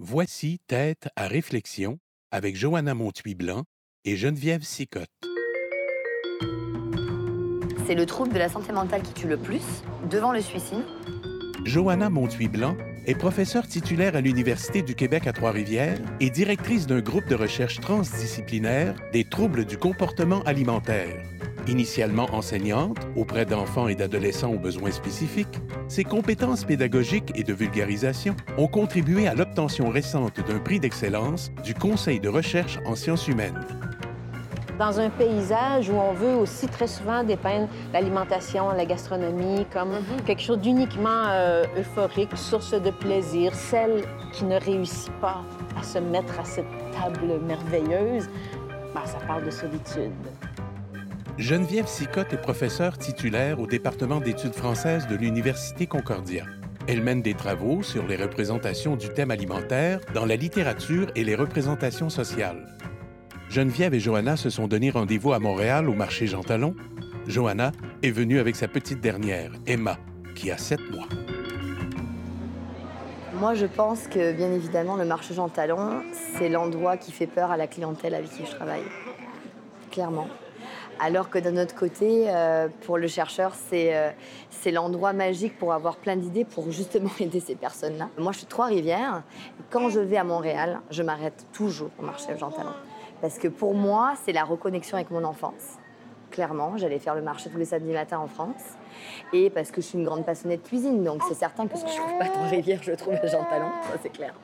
[0.00, 2.00] Voici Tête à réflexion
[2.32, 3.62] avec Johanna Montuy-Blanc
[4.04, 5.06] et Geneviève Sicotte.
[7.86, 9.62] C'est le trouble de la santé mentale qui tue le plus,
[10.10, 10.82] devant le suicide.
[11.64, 12.76] Johanna Montuy-Blanc
[13.06, 17.78] est professeure titulaire à l'Université du Québec à Trois-Rivières et directrice d'un groupe de recherche
[17.78, 21.22] transdisciplinaire des troubles du comportement alimentaire.
[21.66, 28.36] Initialement enseignante auprès d'enfants et d'adolescents aux besoins spécifiques, ses compétences pédagogiques et de vulgarisation
[28.58, 33.64] ont contribué à l'obtention récente d'un prix d'excellence du Conseil de recherche en sciences humaines.
[34.78, 39.92] Dans un paysage où on veut aussi très souvent dépeindre l'alimentation, la gastronomie comme
[40.26, 45.42] quelque chose d'uniquement euh, euphorique, source de plaisir, celle qui ne réussit pas
[45.78, 48.28] à se mettre à cette table merveilleuse,
[48.94, 50.12] ben, ça parle de solitude.
[51.38, 56.44] Geneviève Sicotte est professeure titulaire au département d'études françaises de l'Université Concordia.
[56.86, 61.34] Elle mène des travaux sur les représentations du thème alimentaire dans la littérature et les
[61.34, 62.76] représentations sociales.
[63.48, 66.76] Geneviève et Johanna se sont donné rendez-vous à Montréal au marché Jean Talon.
[67.26, 67.72] Johanna
[68.04, 69.98] est venue avec sa petite dernière, Emma,
[70.36, 71.08] qui a sept mois.
[73.40, 76.04] Moi, je pense que, bien évidemment, le marché Jean Talon,
[76.38, 78.84] c'est l'endroit qui fait peur à la clientèle avec qui je travaille.
[79.90, 80.28] Clairement.
[81.00, 84.10] Alors que d'un autre côté, euh, pour le chercheur, euh,
[84.50, 88.08] c'est l'endroit magique pour avoir plein d'idées pour justement aider ces personnes-là.
[88.18, 89.22] Moi, je suis Trois-Rivières.
[89.70, 92.74] Quand je vais à Montréal, je m'arrête toujours au marché Jean Talon.
[93.20, 95.78] Parce que pour moi, c'est la reconnexion avec mon enfance.
[96.34, 98.74] Clairement, j'allais faire le marché tous les samedis matins en France.
[99.32, 101.84] Et parce que je suis une grande passionnée de cuisine, donc c'est certain que ce
[101.84, 103.68] que je trouve pas dans Rivière, je le trouve à Jean Talon,
[104.02, 104.34] c'est clair.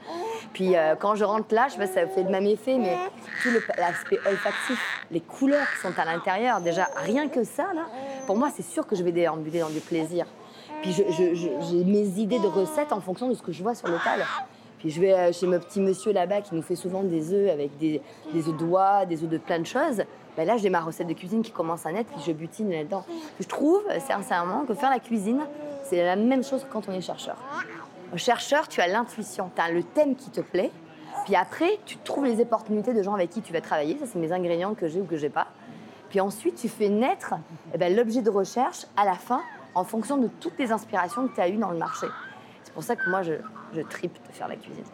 [0.53, 2.97] Puis euh, quand je rentre là, je sais pas ça fait le même effet, mais
[3.43, 7.87] tout l'aspect olfactif, les couleurs qui sont à l'intérieur, déjà rien que ça, là,
[8.27, 10.27] pour moi c'est sûr que je vais déambuler dans du plaisir.
[10.83, 13.99] Puis j'ai mes idées de recettes en fonction de ce que je vois sur le
[14.05, 14.25] table.
[14.81, 17.51] Puis je vais euh, chez mon petit monsieur là-bas qui nous fait souvent des œufs
[17.51, 18.01] avec des,
[18.33, 20.03] des œufs d'oie, des œufs de plein de choses.
[20.37, 23.05] Ben là, j'ai ma recette de cuisine qui commence à naître, puis je butine là-dedans.
[23.39, 25.41] Je trouve, sincèrement, que faire la cuisine,
[25.83, 27.37] c'est la même chose que quand on est chercheur.
[28.13, 30.71] Au chercheur, tu as l'intuition, tu as le thème qui te plaît,
[31.25, 33.99] puis après, tu trouves les opportunités de gens avec qui tu vas travailler.
[33.99, 35.49] Ça, c'est mes ingrédients que j'ai ou que j'ai pas.
[36.09, 37.35] Puis ensuite, tu fais naître
[37.75, 39.43] eh ben, l'objet de recherche à la fin
[39.75, 42.07] en fonction de toutes les inspirations que tu as eues dans le marché.
[42.71, 43.33] C'est pour ça que moi, je,
[43.83, 44.85] tripe de faire la cuisine.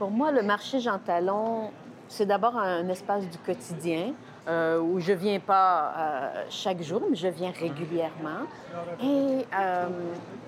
[0.00, 1.70] Pour moi, le marché Jean Talon,
[2.08, 4.12] c'est d'abord un espace du quotidien
[4.46, 8.44] euh, où je viens pas euh, chaque jour, mais je viens régulièrement.
[9.02, 9.86] Et euh,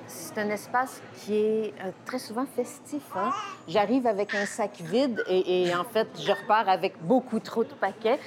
[0.07, 1.75] c'est un espace qui est
[2.05, 3.03] très souvent festif.
[3.17, 3.31] Hein.
[3.67, 8.19] J'arrive avec un sac vide et, en fait, je repars avec beaucoup trop de paquets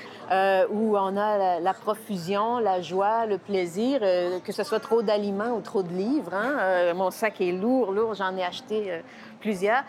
[0.71, 5.61] où on a la, profusion, la joie, le plaisir, que ce soit trop d'aliments ou
[5.61, 6.33] trop de livres.
[6.33, 6.93] Hein.
[6.95, 9.01] mon sac est lourd, lourd, j'en ai acheté
[9.39, 9.83] plusieurs.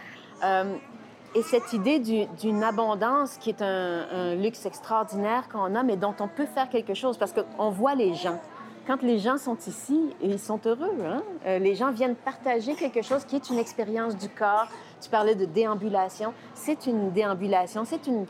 [1.35, 6.27] Et cette idée d'une abondance qui est un, luxe extraordinaire qu'on a, mais dont on
[6.27, 8.41] peut faire quelque chose parce qu'on voit les gens.
[8.87, 10.97] Quand les gens sont ici, ils sont heureux.
[11.07, 11.23] Hein?
[11.47, 14.67] Euh, les gens viennent partager quelque chose qui est une expérience du corps.
[15.01, 16.33] Tu parlais de déambulation.
[16.55, 18.27] C'est une déambulation, c'est une,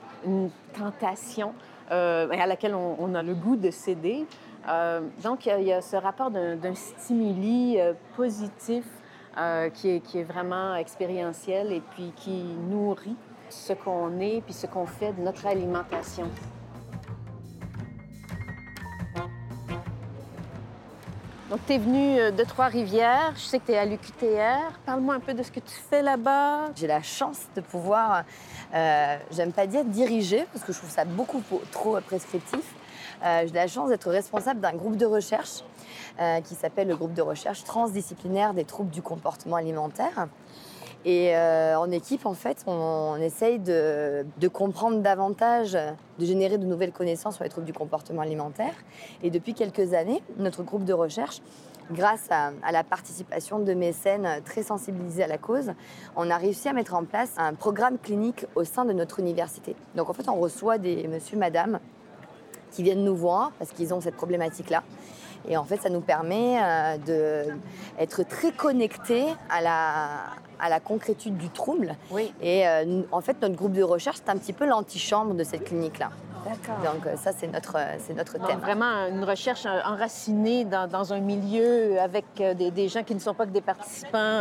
[0.74, 1.54] tentation
[1.90, 4.26] euh, à laquelle on, a le goût de céder.
[4.68, 7.78] Euh, donc, il y, a ce rapport d'un stimuli
[8.14, 8.84] positif
[9.40, 13.16] euh, qui, est, qui, est, vraiment expérientiel et puis qui nourrit
[13.48, 16.28] ce qu'on est puis ce qu'on fait de notre alimentation.
[21.50, 23.32] Donc, tu es venu euh, de Trois-Rivières.
[23.34, 24.78] Je sais que tu es à l'UQTR.
[24.86, 26.70] Parle-moi un peu de ce que tu fais là-bas.
[26.76, 28.22] J'ai la chance de pouvoir,
[28.72, 31.42] euh, j'aime pas dire diriger, parce que je trouve ça beaucoup
[31.72, 32.62] trop prescriptif.
[33.24, 35.64] Euh, j'ai la chance d'être responsable d'un groupe de recherche
[36.20, 40.28] euh, qui s'appelle le groupe de recherche transdisciplinaire des troubles du comportement alimentaire.
[41.04, 46.92] Et euh, en équipe, en fait, on, essaye de, comprendre davantage, de générer de nouvelles
[46.92, 48.74] connaissances sur les troubles du comportement alimentaire.
[49.22, 51.40] Et depuis quelques années, notre groupe de recherche,
[51.90, 55.72] grâce à, la participation de mécènes très sensibilisés à la cause,
[56.16, 59.76] on a réussi à mettre en place un programme clinique au sein de notre université.
[59.94, 61.80] Donc en fait, on reçoit des monsieur, madame
[62.70, 64.84] qui viennent nous voir parce qu'ils ont cette problématique-là.
[65.48, 67.44] Et en fait, ça nous permet euh,
[67.98, 70.08] d'être très connectés à la,
[70.60, 71.96] à la concrétude du trouble.
[72.10, 72.32] Oui.
[72.40, 75.64] Et euh, en fait, notre groupe de recherche, c'est un petit peu l'antichambre de cette
[75.64, 76.10] clinique-là.
[76.44, 76.94] D'accord.
[76.94, 78.60] Donc euh, ça, c'est notre, c'est notre Donc, thème.
[78.60, 83.34] Vraiment une recherche enracinée dans, dans un milieu avec des, des, gens qui ne sont
[83.34, 84.40] pas que des participants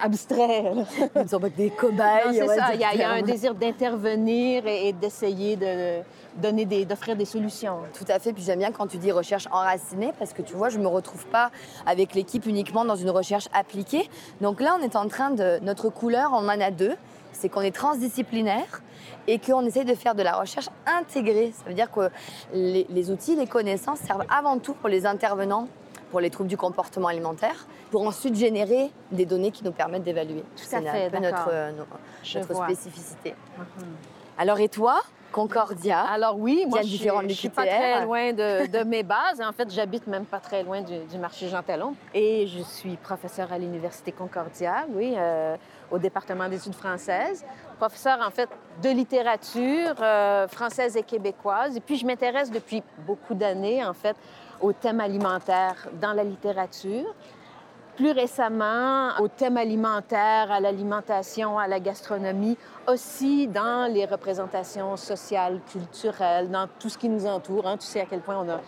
[0.00, 0.64] abstraits.
[1.16, 2.32] Ils ne sont pas que des cobayes.
[2.32, 2.74] c'est ça.
[2.74, 6.02] Il y, a, il y, a un désir d'intervenir et, et d'essayer de
[6.36, 7.78] donner des, d'offrir des solutions.
[7.98, 8.32] Tout à fait.
[8.32, 11.26] Puis j'aime bien quand tu dis recherche enracinée parce que tu vois, je me retrouve
[11.26, 11.50] pas
[11.86, 14.08] avec l'équipe uniquement dans une recherche appliquée.
[14.40, 15.58] Donc là, on est en train de...
[15.62, 16.94] Notre couleur, on en a deux.
[17.32, 18.82] C'est qu'on est transdisciplinaire
[19.26, 21.52] et qu'on essaye de faire de la recherche intégrée.
[21.56, 22.08] Ça veut dire que
[22.52, 25.68] les, les outils, les connaissances servent avant tout pour les intervenants
[26.10, 30.44] pour les troubles du comportement alimentaire, pour ensuite générer des données qui nous permettent d'évaluer.
[30.54, 33.34] C'est un peu notre, euh, notre spécificité.
[33.58, 33.86] Mhm.
[34.38, 35.00] Alors, et toi?
[35.32, 36.00] Concordia.
[36.00, 39.40] Alors oui, moi je, ne suis pas très loin de, mes bases.
[39.40, 41.94] En fait, j'habite même pas très loin du, marché Jean Talon.
[42.14, 45.56] Et je suis professeure à l'Université Concordia, oui, euh,
[45.90, 47.44] au département d'études françaises.
[47.78, 48.48] Professeure, en fait,
[48.82, 51.76] de littérature euh, française et québécoise.
[51.76, 54.16] Et puis, je m'intéresse depuis beaucoup d'années, en fait,
[54.60, 57.14] au thème alimentaire dans la littérature.
[57.96, 65.60] Plus récemment, au thème alimentaire, à l'alimentation, à la gastronomie, aussi dans les représentations sociales,
[65.72, 67.66] culturelles, dans tout ce qui nous entoure.
[67.66, 67.78] Hein.
[67.78, 68.60] Tu sais à quel point on a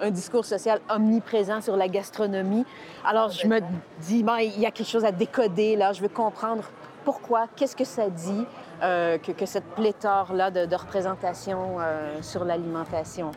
[0.00, 2.64] un discours social omniprésent sur la gastronomie.
[3.04, 3.60] Alors, je me
[4.02, 5.92] dis, bon, il y a quelque chose à décoder là.
[5.92, 6.62] Je veux comprendre
[7.04, 8.46] pourquoi, qu'est-ce que ça dit,
[8.82, 13.32] euh, que, cette pléthore-là de, représentations euh, sur l'alimentation.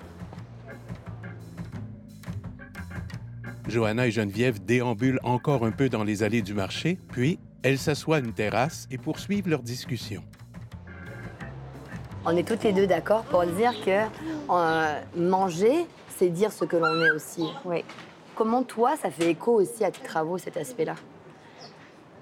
[3.70, 8.18] Johanna et Geneviève déambulent encore un peu dans les allées du marché, puis elles s'assoient
[8.18, 10.24] à une terrasse et poursuivent leur discussion.
[12.26, 14.02] On est toutes les deux d'accord pour dire que
[14.50, 17.46] euh, manger, c'est dire ce que l'on est aussi.
[17.66, 17.84] Oui.
[18.36, 20.96] Comment toi, ça fait écho aussi à tes travaux, cet aspect-là?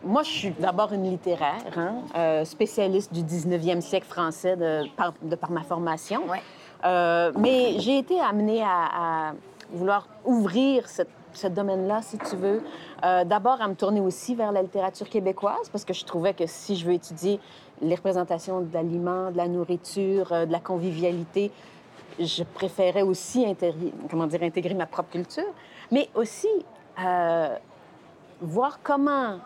[0.03, 5.13] Moi, je suis d'abord une littéraire, hein, euh, spécialiste du 19e siècle français de par,
[5.51, 6.27] ma formation.
[6.27, 6.41] Ouais.
[6.85, 9.33] Euh, mais j'ai été amenée à, à,
[9.71, 12.61] vouloir ouvrir cette ce domaine-là, si tu veux.
[13.03, 16.45] Euh, d'abord, à me tourner aussi vers la littérature québécoise, parce que je trouvais que
[16.47, 17.39] si je veux étudier
[17.81, 21.51] les représentations d'aliments, de la nourriture, euh, de la convivialité,
[22.19, 25.53] je préférais aussi intégrer, comment dire, intégrer ma propre culture,
[25.91, 26.47] mais aussi
[26.99, 27.55] euh,
[28.41, 29.37] voir comment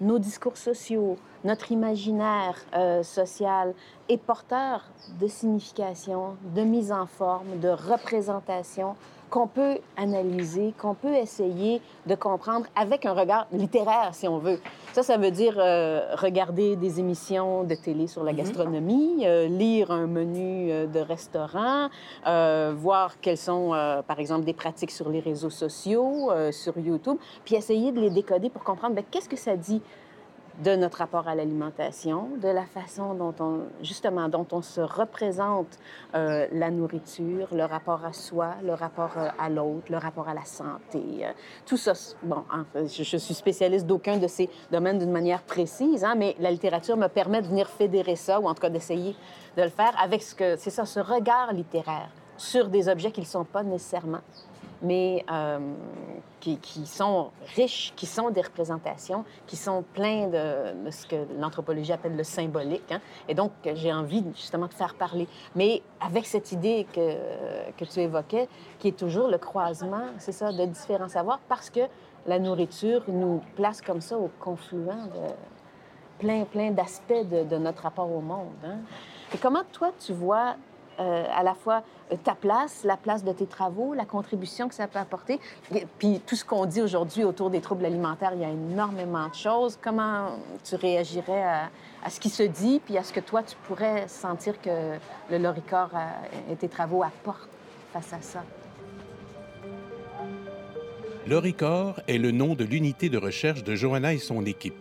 [0.00, 2.54] nos discours sociaux, notre imaginaire
[3.02, 3.74] social
[4.08, 4.84] est porteur
[5.20, 8.96] de signification, de mise en forme, de représentation
[9.30, 14.60] qu'on peut analyser, qu'on peut essayer de comprendre avec un regard littéraire, si on veut.
[14.92, 18.38] Ça, ça veut dire euh, regarder des émissions de télé sur la mhm.
[18.38, 21.88] gastronomie, euh, lire un menu euh, de restaurant,
[22.74, 23.70] voir quelles sont,
[24.06, 28.50] par exemple, des pratiques sur les réseaux sociaux, sur YouTube, puis essayer de les décoder
[28.50, 29.80] pour comprendre ben, qu'est-ce que ça dit
[30.62, 35.78] de notre rapport à l'alimentation, de la façon dont on, justement, dont on se représente
[36.14, 40.34] euh, la nourriture, le rapport à soi, le rapport euh, à l'autre, le rapport à
[40.34, 41.02] la santé.
[41.22, 41.32] Euh,
[41.64, 41.92] tout ça,
[42.22, 46.96] bon, je, suis spécialiste d'aucun de ces domaines d'une manière précise, hein, mais la littérature
[46.96, 49.16] me permet de venir fédérer ça, ou en tout cas d'essayer
[49.56, 53.20] de le faire avec ce que, c'est ça, ce regard littéraire sur des objets qui
[53.20, 54.20] ne sont pas nécessairement
[54.82, 55.58] mais euh,
[56.40, 62.16] qui, sont riches, qui sont des représentations, qui sont pleins de, ce que l'anthropologie appelle
[62.16, 62.90] le symbolique.
[62.90, 63.00] Hein.
[63.28, 65.28] Et donc, j'ai envie justement de faire parler.
[65.54, 67.16] Mais avec cette idée que,
[67.76, 68.48] que tu évoquais,
[68.78, 71.80] qui est toujours le croisement, c'est ça, de différents savoirs, parce que
[72.26, 75.34] la nourriture nous place comme ça au confluent de
[76.18, 78.48] plein, plein d'aspects de, notre rapport au monde.
[78.64, 78.78] Hein.
[79.34, 80.56] Et comment toi, tu vois
[81.00, 81.82] euh, à la fois
[82.12, 85.40] euh, ta place, la place de tes travaux, la contribution que ça peut apporter.
[85.98, 89.34] puis tout ce qu'on dit aujourd'hui autour des troubles alimentaires, il y a énormément de
[89.34, 89.78] choses.
[89.80, 90.32] Comment
[90.62, 91.42] tu réagirais
[92.04, 94.98] à, ce qui se dit, puis à ce que toi, tu pourrais sentir que
[95.30, 95.88] le Loricor
[96.50, 97.48] et tes travaux apportent
[97.94, 98.42] face à ça?
[101.26, 104.74] Loricor est le nom de l'unité de recherche de Johanna et son équipe,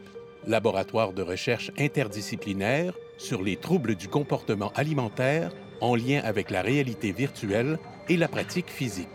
[0.45, 7.12] laboratoire de recherche interdisciplinaire sur les troubles du comportement alimentaire en lien avec la réalité
[7.12, 9.09] virtuelle et la pratique physique.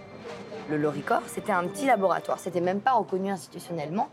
[0.70, 4.08] Le Loricor, c'était un petit laboratoire, c'était même pas reconnu institutionnellement,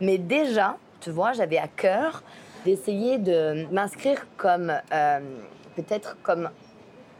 [0.00, 2.22] mais déjà, tu vois, j'avais à cœur
[2.64, 5.20] d'essayer de m'inscrire comme euh,
[5.74, 6.50] peut-être comme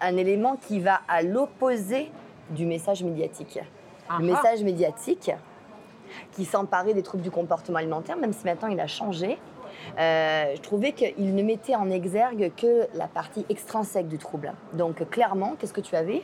[0.00, 2.11] un élément qui va à l'opposé
[2.50, 3.59] du message médiatique.
[4.19, 5.33] Le message médiatique
[6.33, 9.38] qui s'emparait des troubles du comportement alimentaire, même si maintenant il a changé,
[9.99, 14.52] euh, je trouvais qu'il ne mettait en exergue que la partie extrinsèque du trouble.
[14.73, 16.23] Donc clairement, qu'est-ce que tu avais?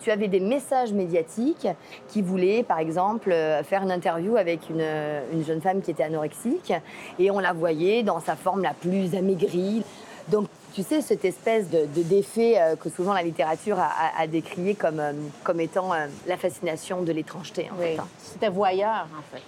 [0.00, 1.68] Tu avais des messages médiatiques
[2.08, 4.84] qui voulaient, par exemple, euh, faire une interview avec une,
[5.32, 6.72] une jeune femme qui était anorexique
[7.18, 9.82] et on la voyait dans sa forme la plus amaigrie.
[10.28, 15.02] Donc, tu sais, cette espèce de, d'effet euh, que souvent la littérature a, décrié comme,
[15.42, 15.90] comme étant
[16.26, 17.68] la fascination de l'étrangeté.
[17.78, 17.96] oui.
[18.18, 19.42] C'était voyeur, en fait.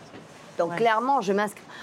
[0.63, 1.33] Donc clairement, je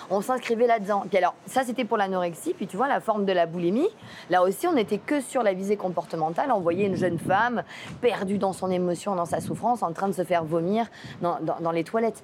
[0.10, 1.04] on s'inscrivait là-dedans.
[1.10, 2.54] Puis alors, ça c'était pour l'anorexie.
[2.54, 3.90] Puis tu vois, la forme de la boulimie,
[4.30, 6.52] là aussi, on n'était que sur la visée comportementale.
[6.52, 7.64] On voyait une jeune femme
[8.00, 10.88] perdue dans son émotion, dans sa souffrance, en train de se faire vomir
[11.22, 12.24] dans, les toilettes.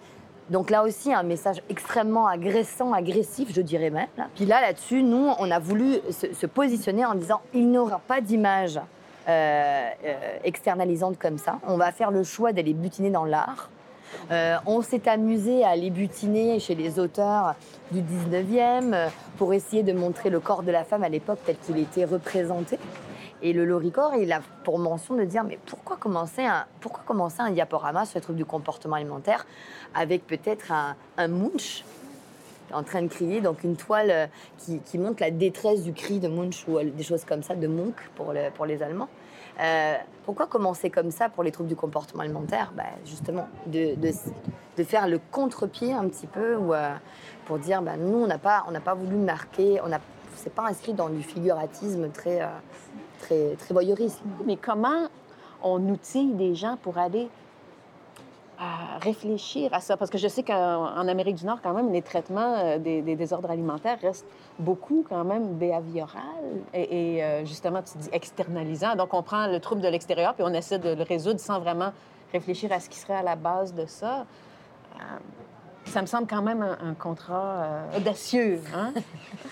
[0.49, 4.07] Donc là aussi, un message extrêmement agressant, agressif, je dirais même.
[4.35, 8.21] Puis là, là-dessus, nous, on a voulu se, positionner en disant il n'y aura pas
[8.21, 8.79] d'image
[9.27, 11.59] euh, euh, externalisante comme ça.
[11.67, 13.69] On va faire le choix d'aller butiner dans l'art.
[14.31, 17.55] Euh, on s'est amusé à aller butiner chez les auteurs
[17.91, 21.77] du 19e pour essayer de montrer le corps de la femme à l'époque tel qu'il
[21.77, 22.79] était représenté.
[23.41, 27.41] Et le Loricor, il a pour mention de dire mais pourquoi commencer un, pourquoi commencer
[27.41, 29.45] un diaporama sur les troubles du comportement alimentaire
[29.93, 31.83] avec peut-être un, un munch
[32.73, 36.27] en train de crier, donc une toile euh, qui, montre la détresse du cri de
[36.27, 37.67] Munch ou euh, des choses comme ça, de
[38.15, 39.09] pour, pour les Allemands.
[39.59, 39.95] Euh,
[40.25, 43.95] pourquoi commencer comme ça pour les troubles du comportement alimentaire bah, Justement, de,
[44.83, 46.73] faire le contre-pied un petit peu ou,
[47.45, 48.63] pour dire bah, nous, on n'a pas,
[48.95, 49.95] voulu marquer, on ne
[50.35, 52.41] s'est pas inscrit dans du figuratisme très,
[53.19, 54.25] très, très voyeurisme.
[54.45, 55.07] Mais comment
[55.63, 57.29] on outille des gens pour aller
[58.59, 59.97] à réfléchir à ça?
[59.97, 63.49] Parce que je sais qu'en Amérique du Nord, quand même, les traitements euh, des, désordres
[63.49, 64.27] alimentaires restent
[64.59, 66.21] beaucoup quand même behavioral
[66.73, 68.95] et, et euh, justement, tu dis externalisant.
[68.95, 71.91] Donc, on prend le trouble de l'extérieur puis on essaie de le résoudre sans vraiment
[72.31, 74.25] réfléchir à ce qui serait à la base de ça.
[75.85, 78.61] Euh, ça me semble quand même un, contrat audacieux.
[78.73, 78.93] Hein?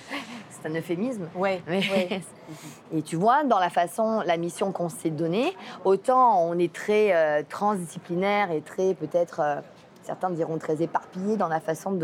[0.63, 1.27] c'est un euphémisme.
[1.35, 1.61] Oui.
[2.93, 7.13] Et tu vois, dans la façon, la mission qu'on s'est donnée, autant on est très
[7.13, 9.55] euh, transdisciplinaire et très peut-être, euh,
[10.03, 11.97] certains diront très éparpillé dans la façon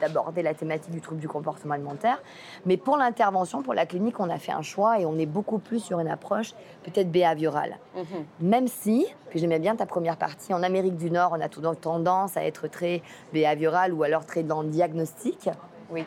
[0.00, 2.20] d'aborder la thématique du trouble du comportement alimentaire.
[2.66, 5.58] Mais pour l'intervention, pour la clinique, on a fait un choix et on est beaucoup
[5.58, 6.54] plus sur une approche
[6.84, 7.78] peut-être behaviorale.
[7.94, 8.04] Mhm.
[8.40, 11.62] Même si, puis j'aimais bien ta première partie, en Amérique du Nord, on a tout
[11.74, 15.48] tendance à être très behavioral ou alors très dans le diagnostic.
[15.90, 16.04] Oui.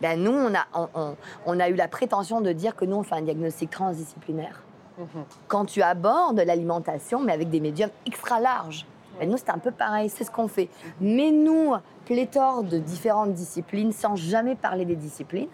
[0.00, 1.14] Ben, nous, on a,
[1.46, 4.62] on, a eu la prétention de dire que nous, on fait un diagnostic transdisciplinaire.
[4.98, 5.24] Mhm.
[5.46, 8.84] Quand tu abordes l'alimentation, mais avec des médiums extra larges,
[9.18, 10.68] ben, nous, c'est un peu pareil, c'est ce qu'on fait.
[11.00, 15.48] Mais nous, pléthore de différentes disciplines, sans jamais parler des disciplines.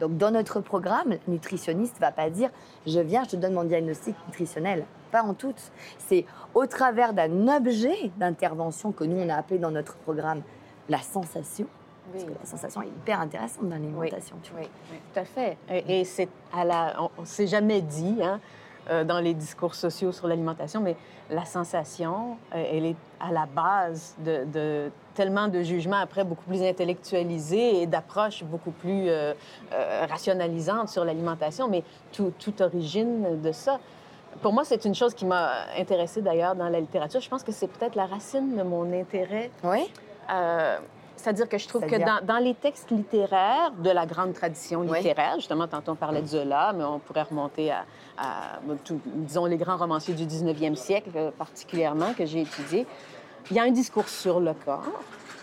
[0.00, 2.50] Donc, dans notre programme, le nutritionniste ne va pas dire
[2.86, 4.84] Je viens, je te donne mon diagnostic nutritionnel.
[5.10, 5.54] Pas en tout.
[5.98, 10.42] C'est au travers d'un objet d'intervention que nous, on a appelé dans notre programme
[10.88, 11.66] la sensation
[12.12, 14.36] parce que la sensation est hyper intéressante dans l'alimentation.
[14.56, 14.68] Oui,
[15.12, 15.56] tout à fait.
[15.68, 18.40] Et, c'est à la, on ne s'est jamais dit hein,
[18.88, 20.96] euh, dans les discours sociaux sur l'alimentation, mais
[21.30, 26.62] la sensation, euh, elle est à la base de, tellement de jugements après beaucoup plus
[26.62, 29.32] intellectualisés et d'approches beaucoup plus euh,
[30.08, 33.80] rationalisantes sur l'alimentation, mais tout, toute origine de ça.
[34.40, 37.20] Pour moi, c'est une chose qui m'a intéressée d'ailleurs dans la littérature.
[37.20, 39.50] Je pense que c'est peut-être la racine de mon intérêt.
[39.64, 39.90] Oui.
[41.16, 45.66] C'est-à-dire que je trouve que dans, les textes littéraires de la grande tradition littéraire, justement,
[45.66, 47.84] tantôt on parlait de Zola, mais on pourrait remonter à,
[49.14, 52.86] disons, les grands romanciers du 19e siècle, euh, particulièrement, que j'ai étudiés,
[53.50, 54.84] il y a un discours sur le corps,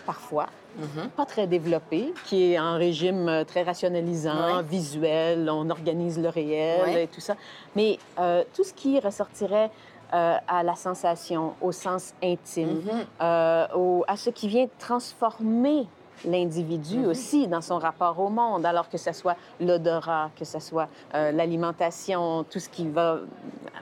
[0.06, 0.46] parfois,
[0.78, 1.08] mm-hmm.
[1.16, 6.96] pas très développé, qui est en régime euh, très rationalisant, visuel, on organise le réel
[6.96, 7.36] et tout ça.
[7.76, 9.70] Mais euh, tout ce qui ressortirait
[10.12, 13.22] euh, à la sensation, au sens intime, mm-hmm.
[13.22, 15.86] euh, à ce qui vient transformer
[16.24, 17.06] l'individu mm-hmm.
[17.08, 21.32] aussi dans son rapport au monde, alors que ce soit l'odorat, que ce soit euh,
[21.32, 23.18] l'alimentation, tout ce qui va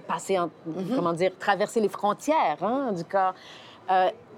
[0.07, 0.97] passer, en, mm-hmm.
[0.97, 3.35] comment dire, traverser les frontières hein, du corps.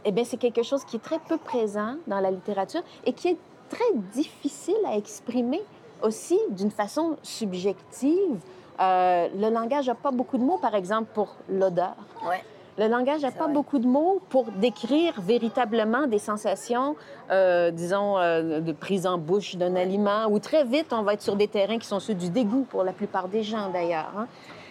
[0.05, 3.29] eh bien, c'est quelque chose qui est très peu présent dans la littérature et qui
[3.29, 3.39] est
[3.69, 5.63] très difficile à exprimer
[6.03, 8.41] aussi d'une façon subjective
[8.81, 11.95] euh, le langage n'a pas beaucoup de mots, par exemple, pour l'odeur.
[12.27, 12.43] Ouais.
[12.77, 16.97] Le langage n'a pas beaucoup de mots pour décrire véritablement des sensations,
[17.31, 21.23] euh, disons, euh, de prise en bouche d'un aliment, ou très vite, on va être
[21.23, 24.13] sur des terrains qui sont ceux du dégoût pour la plupart des gens, d'ailleurs.
[24.19, 24.27] Hein.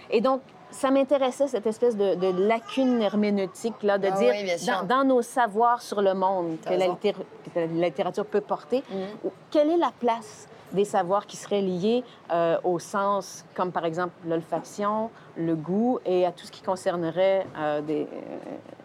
[0.09, 5.21] Et donc, ça m'intéressait, cette espèce de, lacune herméneutique, là, de ah dire, dans, nos
[5.21, 9.29] savoirs sur le monde que la, littérature peut porter, mm.
[9.49, 14.13] quelle est la place des savoirs qui seraient liés euh, au sens, comme par exemple
[14.27, 18.37] l'olfaction, le goût et à tout ce qui concernerait euh, des, euh,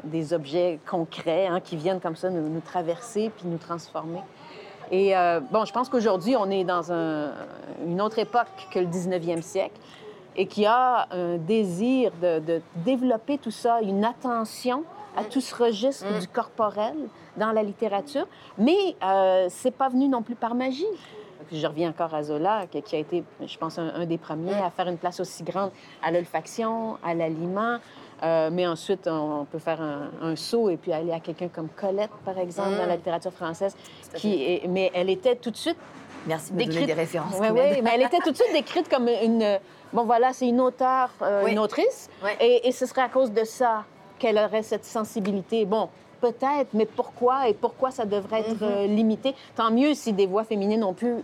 [0.04, 4.20] des, objets concrets hein, qui viennent comme ça nous, traverser puis nous transformer.
[4.90, 5.12] Et
[5.52, 7.32] bon, je pense qu'aujourd'hui, on est dans un,
[7.86, 9.78] une autre époque que le 19e siècle
[10.34, 14.84] et qui a un désir de, de développer tout ça, une attention
[15.18, 16.20] à tout ce registre mm.
[16.20, 16.94] du corporel
[17.36, 18.26] dans la littérature,
[18.56, 20.86] mais euh, c'est pas venu non plus par magie
[21.52, 24.88] je reviens encore à Zola, qui, a été, je pense, un, des premiers à faire
[24.88, 25.70] une place aussi grande
[26.02, 27.78] à l'olfaction, à l'aliment.
[28.22, 32.10] Euh, mais ensuite, on, peut faire un, saut et puis aller à quelqu'un comme Colette,
[32.24, 32.98] par exemple, dans la mm.
[32.98, 33.76] littérature française,
[34.14, 35.78] qui est, mais elle était tout de suite
[36.26, 37.34] Merci de donner des références.
[37.40, 39.58] Oui, oui, mais elle était tout de suite décrite comme une...
[39.92, 43.44] Bon, voilà, c'est une auteure, euh, une autrice, et, et, ce serait à cause de
[43.44, 43.84] ça
[44.18, 45.64] qu'elle aurait cette sensibilité.
[45.64, 45.88] Bon,
[46.20, 48.70] peut-être, mais pourquoi et pourquoi ça devrait être Mhm.
[48.70, 49.34] euh, limité?
[49.56, 51.14] Tant mieux si des voix féminines ont pu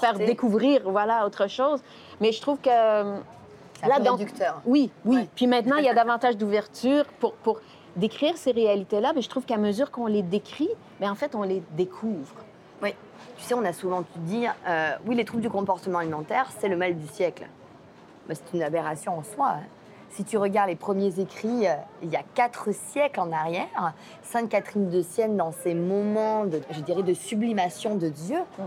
[0.00, 1.80] faire découvrir voilà, autre chose.
[2.20, 2.68] Mais je trouve que...
[2.68, 4.60] Là, donc- réducteur.
[4.66, 5.16] Oui, oui.
[5.16, 5.28] Ouais.
[5.34, 7.60] Puis maintenant, il y a davantage d'ouverture pour, pour
[7.96, 9.12] décrire ces réalités-là.
[9.14, 10.68] Mais je trouve qu'à mesure qu'on les décrit,
[11.00, 12.34] mais en fait, on les découvre.
[12.82, 12.94] Oui.
[13.38, 16.68] Tu sais, on a souvent pu dire, euh, oui, les troubles du comportement alimentaire, c'est
[16.68, 17.46] le mal du siècle.
[18.28, 19.52] Mais c'est une aberration en soi.
[19.56, 19.62] hein.
[20.10, 24.48] Si tu regardes les premiers écrits, euh, il y a quatre siècles en arrière, Sainte
[24.48, 28.64] Catherine de Sienne, dans ses moments, de, je dirais, de sublimation de Dieu, euh,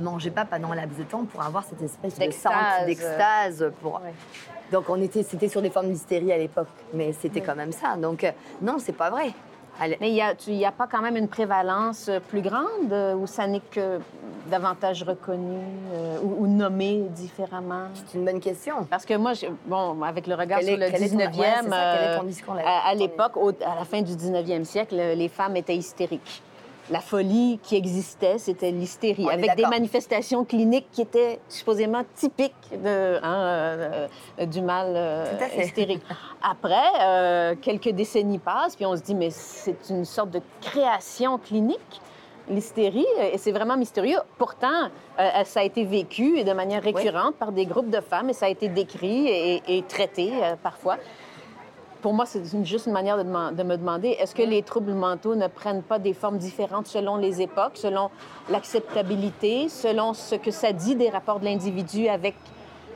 [0.00, 2.20] mangeait pas pendant un laps de temps pour avoir cette espèce de
[2.86, 3.72] D'extase.
[3.80, 4.00] Pour...
[4.72, 7.46] Donc on était, c'était sur des formes d'hystérie à l'époque, mais c'était Oui.
[7.46, 7.96] quand même ça.
[7.96, 9.32] Donc euh, non, c'est pas vrai.
[10.00, 13.46] Mais il n'y a, pas quand même une prévalence euh, plus grande euh, où ça
[13.46, 13.98] n'est que
[14.50, 15.58] davantage reconnu
[15.92, 17.84] euh, ou, ou nommé différemment?
[17.94, 18.84] c'est une bonne question.
[18.90, 19.32] Parce que moi,
[19.66, 21.94] bon, avec le regard Quel sur est- le quel est ton- 19e, ouais, c'est ça,
[21.96, 23.32] quel est euh, ton discours là- à, à l'époque,
[23.64, 26.42] à la fin du 19e siècle, les femmes étaient hystériques.
[26.90, 32.54] La folie qui existait, c'était l'hystérie, On avec des manifestations cliniques qui étaient supposément typiques
[32.72, 34.08] de, hein, euh,
[34.40, 35.64] euh, du mal euh, Tout à fait.
[35.66, 36.02] hystérique.
[36.42, 41.36] Après, euh, quelques décennies passent, puis on se dit, mais c'est une sorte de création
[41.38, 42.00] clinique
[42.50, 44.20] l'hystérie, et c'est vraiment mystérieux.
[44.38, 44.88] Pourtant,
[45.20, 48.32] euh, ça a été vécu et de manière récurrente par des groupes de femmes, et
[48.32, 50.96] ça a été décrit et, et traité euh, parfois.
[52.00, 55.34] Pour moi, c'est une- juste une manière de, me demander, est-ce que les troubles mentaux
[55.34, 58.10] ne prennent pas des formes différentes selon les époques, selon
[58.50, 62.34] l'acceptabilité, selon ce que ça dit des rapports de l'individu avec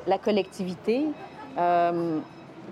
[0.06, 1.06] la collectivité?
[1.58, 2.18] Euh,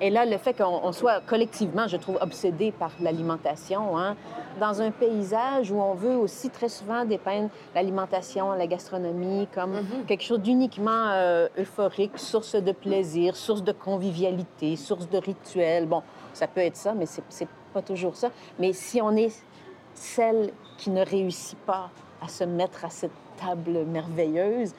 [0.01, 4.15] et là, le fait qu'on on soit collectivement, je trouve, obsédé par l'alimentation, hein,
[4.61, 10.05] dans un paysage où on veut aussi très souvent dépeindre l'alimentation, la gastronomie comme Mhm.
[10.07, 15.87] quelque chose d'uniquement euh, euphorique, source de plaisir, source de convivialité, source de rituel.
[15.87, 16.03] Bon,
[16.35, 18.31] ça peut être ça, mais c'est pas toujours ça.
[18.59, 19.33] Mais si on est
[19.95, 21.91] celle qui ne réussit pas
[22.23, 24.73] à se mettre à cette table merveilleuse,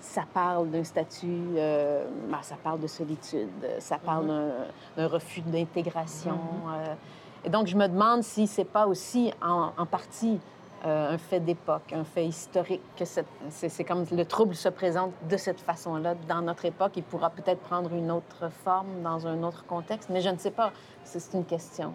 [0.00, 1.26] ça parle d'un statut,
[1.56, 3.48] euh, ben, ça parle de solitude,
[3.78, 4.52] ça parle d'un-
[4.96, 6.38] d'un refus d'intégration.
[6.68, 6.94] euh.
[7.44, 10.40] et donc, je me demande si c'est pas aussi en, en partie
[10.84, 13.04] euh, un fait d'époque, un fait historique, que
[13.48, 16.92] c'est comme le trouble se présente de cette façon-là dans notre époque.
[16.96, 20.50] Il pourra peut-être prendre une autre forme dans un autre contexte, mais je ne sais
[20.50, 20.72] pas.
[21.04, 21.92] C'est une question.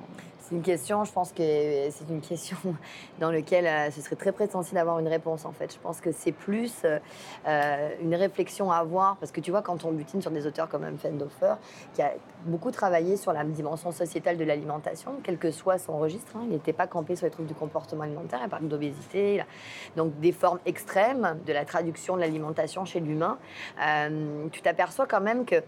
[0.49, 1.43] C'est une question, je pense que
[1.91, 2.57] c'est une question
[3.19, 5.71] dans laquelle euh, ce serait très prétentieux d'avoir une réponse en fait.
[5.71, 6.97] Je pense que c'est plus euh,
[7.47, 10.67] euh, une réflexion à avoir parce que tu vois, quand on butine sur des auteurs
[10.67, 10.97] comme M.
[10.97, 11.55] Fendhofer,
[11.93, 12.13] qui a
[12.45, 16.49] beaucoup travaillé sur la dimension sociétale de l'alimentation, quel que soit son registre, hein, il
[16.49, 19.43] n'était pas campé sur les troubles du comportement alimentaire, il parle d'obésité,
[19.95, 23.37] donc des formes extrêmes de la traduction de l'alimentation chez l'humain.
[24.51, 25.61] Tu t'aperçois quand même que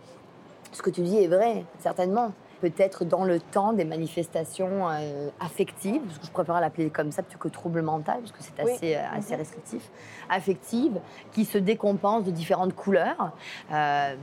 [0.72, 2.32] ce que tu dis est vrai, certainement.
[2.62, 7.24] Peut-être dans le temps des manifestations euh, affectives, parce que je préfère l'appeler comme ça
[7.24, 8.72] plutôt que trouble mental, parce que c'est Oui.
[8.72, 9.40] assez, euh, assez Mhm.
[9.40, 9.90] restrictif,
[10.30, 11.00] affectives,
[11.32, 13.32] qui se décompensent de différentes couleurs.
[13.72, 14.16] Euh,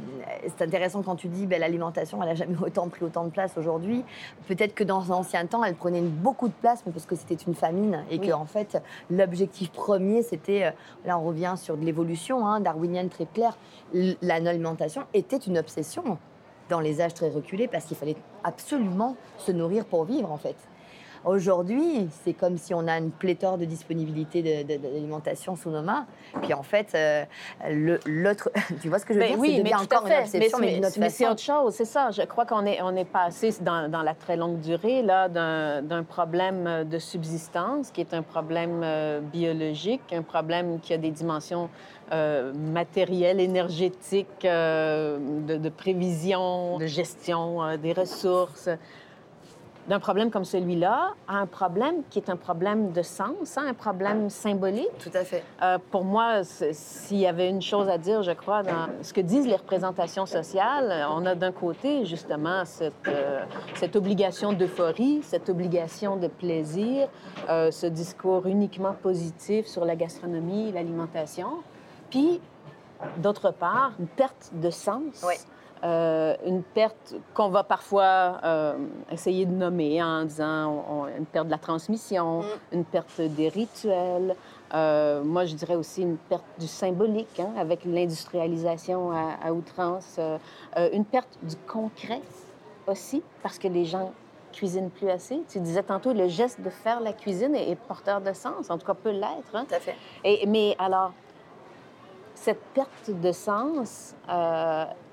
[0.47, 3.59] c'est intéressant quand tu dis ben, l'alimentation, elle n'a jamais autant pris autant de place
[3.59, 4.05] aujourd'hui.
[4.47, 7.55] Peut-être que dans l'ancien temps, elle prenait beaucoup de place, mais parce que c'était une
[7.57, 8.29] famine et Oui.
[8.29, 10.73] que en fait, l'objectif premier, c'était,
[11.05, 13.57] là on revient sur de l'évolution hein, darwinienne très claire,
[14.23, 16.19] l'alimentation était une obsession
[16.69, 20.57] dans les âges très reculés parce qu'il fallait absolument se nourrir pour vivre en fait.
[21.25, 26.07] Aujourd'hui, c'est comme si on a une pléthore de disponibilité d'alimentation sous nos mains.
[26.43, 27.25] Puis en fait, euh,
[28.07, 28.51] l'autre,
[28.81, 29.41] tu vois ce que je veux Ben dire?
[29.41, 30.19] oui, mais tout à encore fait.
[30.19, 32.11] une obsession, mais, mais, c'est autre chose, c'est ça.
[32.11, 36.03] Je crois qu'on est, on est passé dans, dans la très longue durée là, d'un,
[36.03, 41.69] problème de subsistance qui est un problème euh, biologique, un problème qui a des dimensions
[42.11, 48.71] euh, matérielles, énergétiques, euh, de, de prévision, de gestion euh, des ressources
[49.89, 53.75] d'un problème comme celui-là à un problème qui est un problème de sens, hein, un
[53.75, 54.91] problème symbolique.
[54.99, 55.43] Tout à fait.
[55.63, 59.21] Euh, pour moi, s'il y avait une chose à dire, je crois, dans ce que
[59.21, 63.43] disent les représentations sociales, on a d'un côté justement cette, euh,
[63.75, 67.09] cette obligation d'euphorie, cette obligation de plaisir,
[67.49, 71.63] euh, ce discours uniquement positif sur la gastronomie, l'alimentation,
[72.11, 72.41] puis
[73.17, 75.25] d'autre part, une perte de sens.
[75.27, 75.35] Oui.
[75.85, 78.77] Euh, une perte qu'on va parfois euh,
[79.13, 82.45] essayer de nommer en disant on- on- une perte de la transmission, Mm.
[82.73, 84.35] une perte des rituels.
[84.75, 90.19] Euh, moi, je dirais aussi une perte du symbolique hein, avec l'industrialisation à, à outrance.
[90.93, 92.21] Une perte du concret
[92.87, 94.13] aussi parce que les gens
[94.53, 95.43] cuisinent plus assez.
[95.49, 98.79] Tu disais tantôt, le geste de faire la cuisine est, est porteur de sens, en
[98.79, 99.55] tout cas peut l'être.
[99.55, 99.65] hein.
[99.69, 99.95] Tout à fait.
[100.25, 101.13] Et, mais alors,
[102.35, 104.15] cette perte de sens,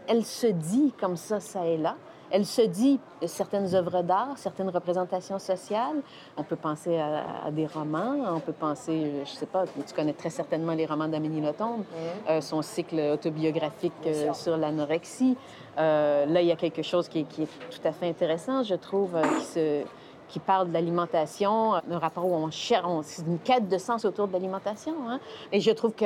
[0.08, 1.96] elle se dit comme ça, ça et là,
[2.32, 6.02] elle se dit certaines œuvres d'art, certaines représentations sociales.
[6.38, 10.30] On peut penser à, des romans, on peut penser, je sais pas, tu connais très
[10.30, 11.86] certainement les romans d'Amélie Nothomb,
[12.30, 15.38] euh, son cycle autobiographique euh, sur l'anorexie.
[15.78, 19.15] Euh, là, il y a quelque chose qui est, tout à fait intéressant, je trouve,
[19.38, 19.84] qui, se,
[20.28, 24.28] qui parle de l'alimentation, d'un rapport où on cherche, c'est une quête de sens autour
[24.28, 24.94] de l'alimentation.
[25.08, 25.20] Hein.
[25.52, 26.06] Et je trouve que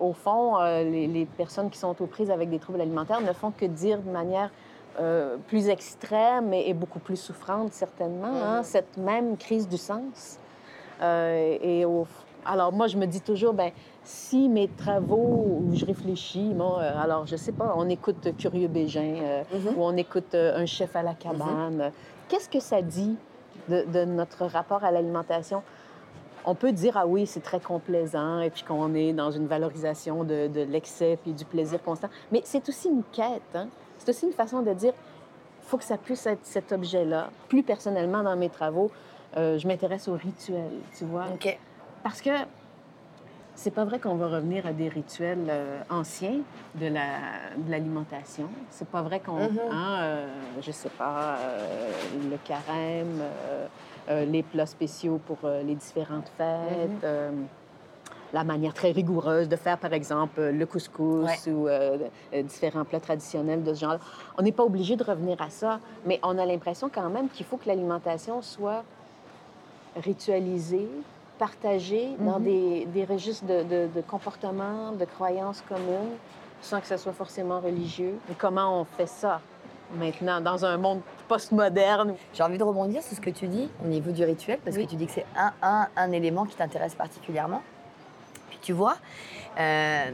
[0.00, 3.50] au fond, les, les, personnes qui sont aux prises avec des troubles alimentaires ne font
[3.50, 4.50] que dire de manière
[4.98, 8.64] euh, plus extrême et, beaucoup plus souffrante, certainement, hein, mm-hmm.
[8.64, 10.38] cette même crise du sens.
[11.00, 11.86] Euh, et
[12.44, 13.70] Alors, moi, je me dis toujours, ben
[14.02, 18.66] si mes travaux où je réfléchis, bon, euh, alors, je sais pas, on écoute Curieux
[18.66, 19.76] Bégin mm-hmm.
[19.76, 21.92] ou on écoute Un chef à la cabane, mm-hmm.
[22.28, 23.16] qu'est-ce que ça dit
[23.68, 25.62] de, notre rapport à l'alimentation?
[26.44, 30.24] On peut dire, ah oui, c'est très complaisant, et puis qu'on est dans une valorisation
[30.24, 32.08] de, de l'excès puis du plaisir constant.
[32.32, 33.42] Mais c'est aussi une quête.
[33.54, 33.68] Hein?
[33.98, 34.92] C'est aussi une façon de dire,
[35.62, 37.30] il faut que ça puisse être cet objet-là.
[37.48, 38.90] Plus personnellement, dans mes travaux,
[39.36, 41.26] euh, je m'intéresse aux rituels, tu vois.
[41.32, 41.58] OK.
[42.02, 42.30] Parce que
[43.54, 46.38] c'est pas vrai qu'on va revenir à des rituels euh, anciens
[46.76, 46.86] de
[47.68, 48.44] l'alimentation.
[48.44, 49.70] La, c'est pas vrai qu'on, mm-hmm.
[49.70, 50.28] hein, euh,
[50.62, 51.36] je sais pas,
[52.30, 53.22] le carême,
[54.08, 57.04] les plats spéciaux pour les différentes fêtes.
[57.04, 57.46] Mm-hmm
[58.32, 61.98] la manière très rigoureuse de faire, par exemple, le couscous ou euh,
[62.32, 63.98] euh, différents plats traditionnels de ce genre.
[64.38, 67.46] On n'est pas obligé de revenir à ça, mais on a l'impression quand même qu'il
[67.46, 68.84] faut que l'alimentation soit
[69.96, 70.88] ritualisée,
[71.38, 72.44] partagée dans mhm.
[72.44, 76.16] des, des, registres de, de, de comportement, de croyances communes,
[76.60, 78.14] sans que ça soit forcément religieux.
[78.30, 79.40] Et comment on fait ça?
[79.94, 82.14] Maintenant dans un monde postmoderne.
[82.32, 84.82] J'ai envie de rebondir sur ce que tu dis au niveau du rituel, parce que
[84.82, 87.62] tu dis que c'est un, un, un élément qui t'intéresse particulièrement
[88.60, 88.96] tu vois.
[89.58, 90.10] Euh,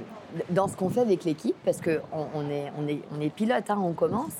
[0.50, 2.00] dans ce qu'on fait avec l'équipe, parce qu'on
[2.34, 4.34] on est, on est, on est pilote, hein, on commence,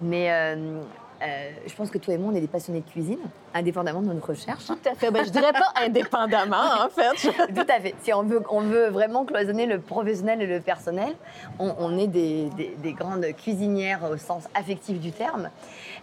[0.00, 0.80] mais euh,
[1.22, 3.18] euh, je pense que toi et moi, on est des passionnés de cuisine,
[3.54, 4.66] indépendamment de notre recherche.
[4.66, 5.10] Tout à fait.
[5.10, 7.30] Ben, je dirais pas indépendamment, en fait.
[7.54, 7.94] Tout à fait.
[8.02, 11.14] Si on veut, on veut vraiment cloisonner le professionnel et le personnel,
[11.58, 15.50] on, est des, des, grandes cuisinières au sens affectif du terme.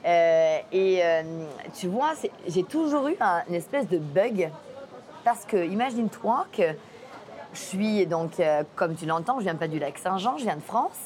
[0.06, 1.01] et
[1.75, 2.13] tu vois,
[2.47, 4.49] j'ai toujours eu un, une espèce de bug,
[5.23, 6.63] parce que imagine-toi que
[7.58, 10.56] je suis donc, euh, comme tu l'entends, je viens pas du lac Saint-Jean, je viens
[10.56, 10.97] de France.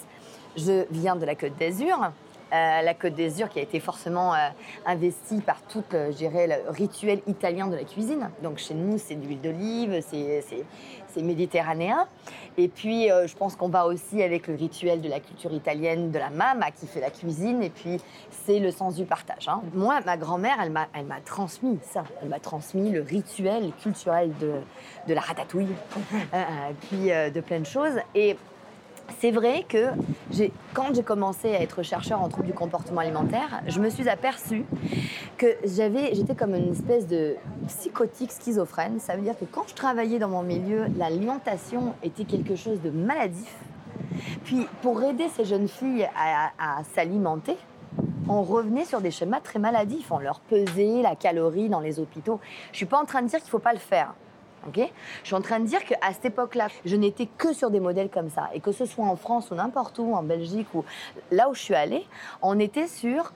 [0.58, 2.12] Je viens de la Côte d'Azur.
[2.54, 4.38] Euh, la Côte d'Azur qui a été forcément euh,
[4.86, 8.30] investie par tout, dirais, le rituel italien de la cuisine.
[8.44, 12.08] Donc chez nous, c'est de l'huile d'olive, c'est méditerranéen.
[12.58, 16.20] Et puis, je pense qu'on va aussi avec le rituel de la culture italienne de
[16.20, 17.62] la mama qui fait la cuisine.
[17.64, 18.00] Et puis,
[18.46, 19.48] c'est le sens du partage.
[19.48, 19.62] Hein.
[19.74, 22.04] Moi, ma grand-mère, elle m'a transmis ça.
[22.22, 24.54] Elle m'a transmis le rituel culturel de,
[25.08, 25.68] de la ratatouille,
[26.14, 28.00] euh, euh, puis euh, de plein de choses.
[28.16, 28.38] Et
[29.20, 29.88] c'est vrai que
[30.74, 34.66] quand j'ai commencé à être chercheur en troubles du comportement alimentaire, je me suis aperçue
[35.38, 37.36] que j'étais comme une espèce de
[37.68, 39.00] psychotique schizophrène.
[39.00, 42.90] Ça veut dire que quand je travaillais dans mon milieu, l'alimentation était quelque chose de
[42.90, 43.56] maladif.
[44.44, 47.58] Puis pour aider ces jeunes filles à, à s'alimenter,
[48.30, 50.12] on revenait sur des schémas très maladifs.
[50.12, 52.40] On leur pesait la calorie dans les hôpitaux.
[52.72, 54.14] Je suis pas en train de dire qu'il faut pas le faire.
[54.76, 54.90] Je
[55.24, 58.30] suis en train de dire qu'à cette époque-là, je n'étais que sur des modèles comme
[58.30, 58.50] ça.
[58.54, 60.84] Et que ce soit en France ou n'importe où, en Belgique ou
[61.32, 62.06] là où je suis allée,
[62.42, 63.34] on était sur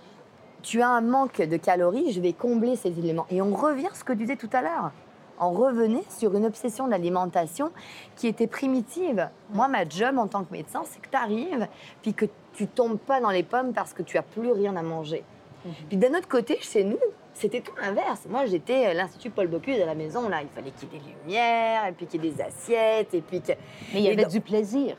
[0.62, 3.28] tu as un manque de calories, je vais combler ces éléments.
[3.30, 4.92] Et on revient à ce que tu disais tout à l'heure.
[5.40, 7.72] On revenait sur une obsession d'alimentation
[8.16, 9.30] qui était primitive.
[9.54, 11.68] Moi, ma job en tant que médecin, c'est que tu arrives,
[12.02, 14.82] puis que tu tombes pas dans les pommes parce que tu as plus rien à
[14.82, 15.24] manger.
[15.66, 15.74] Mhm.
[15.90, 16.98] Puis d'un autre côté, chez nous,
[17.36, 18.22] c'était tout l'inverse.
[18.30, 20.42] Moi, j'étais l'Institut Paul Bocuse à la maison, là.
[20.42, 23.22] Il fallait qu'il y ait des lumières, et puis qu'il y ait des assiettes, et
[23.22, 23.52] puis que...
[23.94, 24.96] Mais il y avait du plaisir.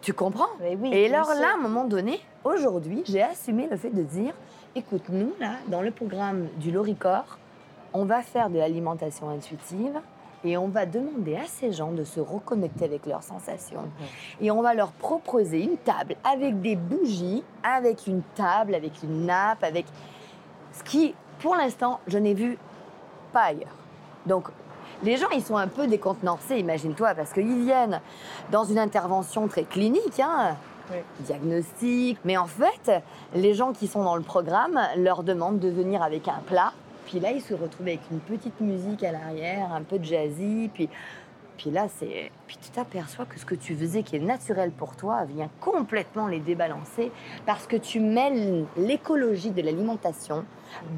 [0.00, 0.48] Tu comprends?
[0.60, 4.32] Oui, Et alors là, à un moment donné, aujourd'hui, j'ai assumé le fait de dire,
[4.74, 7.38] écoute, nous, là, dans le programme du Loricor,
[7.92, 10.00] on va faire de l'alimentation intuitive
[10.44, 13.88] et on va demander à ces gens de se reconnecter avec leurs sensations.
[14.40, 19.26] Et on va leur proposer une table avec des bougies, avec une table, avec une
[19.26, 19.86] nappe, avec
[20.72, 22.56] ce qui pour l'instant, je n'ai vu
[23.32, 23.74] pas ailleurs.
[24.26, 24.48] Donc,
[25.02, 28.00] les gens, ils sont un peu décontenancés, imagine-toi, parce qu'ils viennent
[28.52, 30.56] dans une intervention très clinique, hein,
[31.20, 32.18] diagnostic.
[32.24, 33.02] Mais en fait,
[33.34, 36.72] les gens qui sont dans le programme leur demandent de venir avec un plat.
[37.06, 40.70] Puis là, ils se retrouvent avec une petite musique à l'arrière, un peu de jazzy.
[40.72, 40.88] Puis,
[41.58, 42.30] puis là, c'est.
[42.46, 46.26] Puis tu t'aperçois que ce que tu faisais, qui est naturel pour toi, vient complètement
[46.26, 47.10] les débalancer
[47.46, 50.44] parce que tu mêles l'écologie de l'alimentation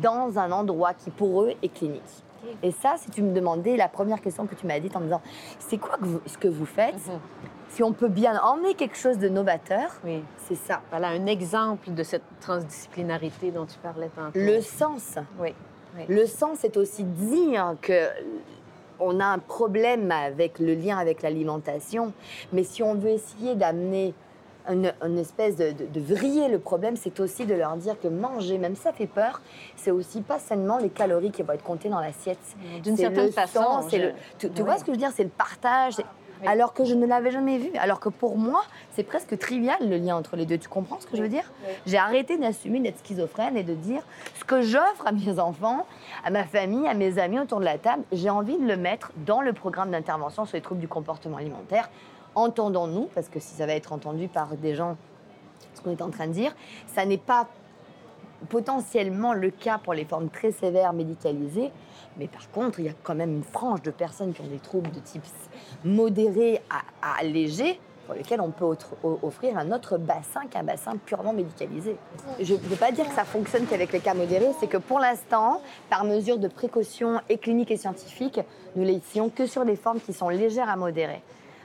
[0.03, 2.03] dans un endroit qui pour eux est clinique.
[2.63, 5.05] Et ça, si tu me demandais la première question que tu m'as dite en me
[5.07, 5.23] disant
[5.59, 6.95] c'est quoi ce que vous faites?
[7.09, 7.19] Mhm.
[7.71, 10.23] si on peut bien emmener quelque chose de novateur, Oui.
[10.47, 10.81] c'est ça.
[10.91, 14.39] Voilà un exemple de cette transdisciplinarité dont tu parlais tantôt.
[14.39, 15.17] Le sens.
[15.41, 15.55] Oui.
[15.97, 16.05] oui.
[16.09, 18.09] Le sens, c'est aussi dire que
[19.05, 22.13] on a un problème avec le lien avec l'alimentation,
[22.53, 24.15] mais si on veut essayer d'amener
[24.71, 28.09] une, une espèce de, de- de vriller le problème, c'est aussi de leur dire que
[28.09, 29.43] manger, même ça fait peur,
[29.77, 32.39] c'est aussi pas seulement les calories qui vont être comptées dans l'assiette.
[32.83, 34.67] D'une certaine le façon, je- le- tu, tu Oui.
[34.67, 35.11] vois ce que je veux dire?
[35.15, 35.97] C'est le partage.
[36.45, 36.51] Oui.
[36.51, 37.71] Alors que je ne l'avais jamais vu.
[37.79, 40.59] Alors que pour moi, c'est presque trivial le lien entre les deux.
[40.59, 41.51] Tu comprends ce que je veux dire?
[41.67, 41.73] Oui.
[41.87, 44.03] J'ai arrêté d'assumer d'être schizophrène et de dire
[44.39, 45.87] ce que j'offre à mes enfants,
[46.25, 49.13] à ma famille, à mes amis autour de la table, j'ai envie de le mettre
[49.27, 51.91] dans le programme d'intervention sur les troubles du comportement alimentaire.
[52.35, 54.97] Entendons-nous, parce que si ça va être entendu par des gens,
[55.75, 56.55] ce qu'on est en train de dire,
[56.87, 57.49] ça n'est pas
[58.49, 61.71] potentiellement le cas pour les formes très sévères médicalisées,
[62.19, 64.59] mais par contre, il y a quand même une frange de personnes qui ont des
[64.59, 65.25] troubles de type
[65.85, 68.77] modéré à, à léger pour lesquels on peut
[69.23, 71.97] offrir un autre bassin qu'un bassin purement médicalisé.
[72.41, 74.99] Je ne veux pas dire que ça fonctionne qu'avec les cas modérés, c'est que pour
[74.99, 78.41] l'instant, par mesure de précaution et clinique et scientifique,
[78.77, 81.23] nous les essayons que sur des formes qui sont légères à modérées.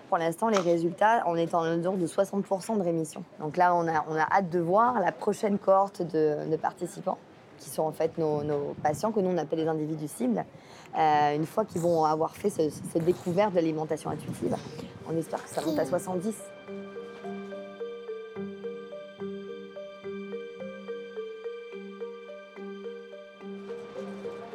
[0.08, 3.24] Pour l'instant, les résultats, on est en ordre de 60% de rémission.
[3.40, 7.20] Donc là, on a, on a hâte de voir la prochaine cohorte de, de participants,
[7.60, 10.44] qui sont en fait nos, nos patients, que nous on appelle les individus cibles.
[10.98, 14.56] Euh, une fois qu'ils vont avoir fait ce- cette découverte de l'alimentation intuitive,
[15.08, 16.34] on espère que ça monte à 70.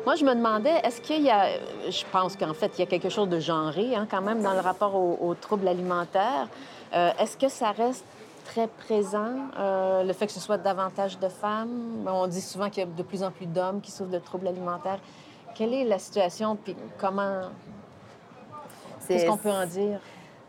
[0.05, 1.47] Moi, je me demandais, est-ce qu'il y a.
[1.89, 4.53] Je pense qu'en fait, il y a quelque chose de genré, hein, quand même, dans
[4.53, 6.49] le rapport aux, aux troubles alimentaires.
[6.95, 8.05] Euh, est-ce que ça reste
[8.45, 12.07] très présent, euh, le fait que ce soit davantage de femmes?
[12.07, 14.49] On dit souvent qu'il y a de plus en plus d'hommes qui souffrent de troubles
[14.49, 14.99] alimentaires.
[15.55, 17.43] Quelle est la situation, puis comment.
[19.07, 20.01] Qu'est-ce qu'on peut en dire?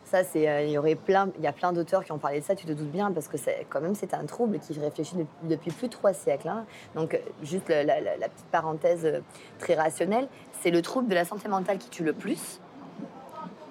[0.05, 2.39] Ça, c'est, euh, il y aurait plein, il y a plein d'auteurs qui ont parlé
[2.39, 2.55] de ça.
[2.55, 5.25] Tu te doutes bien parce que c'est quand même c'est un trouble qui réfléchit de-
[5.43, 6.47] depuis plus de trois siècles.
[6.47, 6.65] hein.
[6.93, 9.19] Donc, juste la, la- la- la petite parenthèse euh,
[9.57, 10.27] très rationnelle,
[10.61, 12.59] c'est le trouble de la santé mentale qui tue le plus,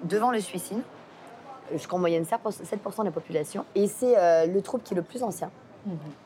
[0.03, 0.81] devant le suicide,
[1.71, 5.23] jusqu'en moyenne 7% de la population, et c'est euh, le trouble qui est le plus
[5.23, 5.51] ancien.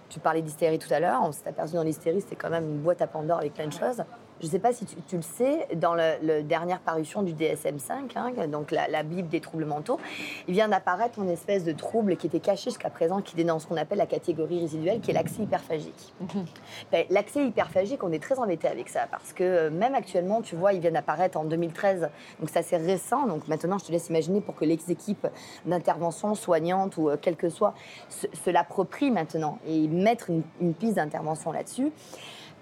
[0.08, 1.22] Tu parlais d'hystérie tout à l'heure.
[1.22, 3.74] On s'est aperçu dans l'hystérie, c'était quand même une boîte à Pandore avec plein de
[3.74, 4.02] choses.
[4.40, 7.92] Je ne sais pas si tu, tu le sais, dans la dernière parution du DSM-5,
[8.16, 10.00] hein, donc la, la Bible des troubles mentaux,
[10.48, 13.60] il vient d'apparaître une espèce de trouble qui était caché jusqu'à présent, qui est dans
[13.60, 16.14] ce qu'on appelle la catégorie résiduelle, qui est l'accès hyperphagique.
[16.92, 20.56] Ben, l'accès hyperphagique, on est très embêté avec ça, parce que euh, même actuellement, tu
[20.56, 23.28] vois, il vient d'apparaître en 2013, donc c'est assez récent.
[23.28, 25.28] Donc maintenant, je te laisse imaginer pour que les équipes
[25.66, 27.74] d'intervention soignantes ou euh, quelle que soit
[28.08, 31.92] se, se l'approprient maintenant et mettre une, une piste d'intervention là-dessus.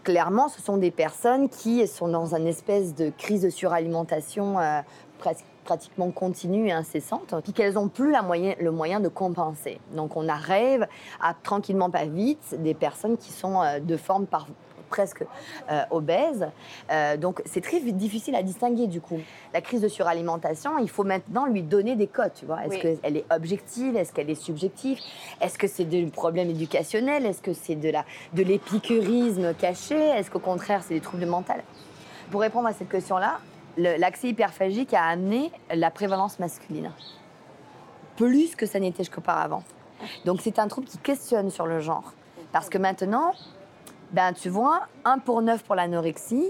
[0.07, 4.79] Clairement, ce sont des personnes qui sont dans une espèce de crise de suralimentation euh,
[5.17, 9.81] presque pratiquement continue et incessante, puis qu'elles n'ont plus le moyen de compenser.
[9.91, 10.87] Donc on arrive
[11.19, 14.47] à tranquillement pas vite des personnes qui sont euh, de forme par
[14.87, 15.23] presque
[15.71, 16.47] euh, obèses.
[16.91, 19.19] Euh, donc c'est très difficile à distinguer du coup.
[19.53, 22.65] La crise de suralimentation, il faut maintenant lui donner des codes, tu vois.
[22.65, 22.99] Est-ce Oui.
[23.01, 23.95] qu'elle est objective?
[23.95, 24.99] Est-ce qu'elle est subjective?
[25.41, 29.95] Est-ce que c'est des problèmes éducationnels Est-ce que c'est de la de l'épicurisme caché?
[29.97, 31.53] Est-ce qu'au contraire c'est des troubles mentaux?
[32.31, 33.39] Pour répondre à cette question-là,
[33.77, 36.91] le- l'accès hyperphagique a amené la prévalence masculine
[38.15, 39.63] plus que ça n'était jusqu'auparavant.
[40.25, 42.13] Donc c'est un trouble qui questionne sur le genre.
[42.51, 43.33] Parce que maintenant,
[44.11, 46.49] ben, tu vois, 1 pour 9 pour l'anorexie,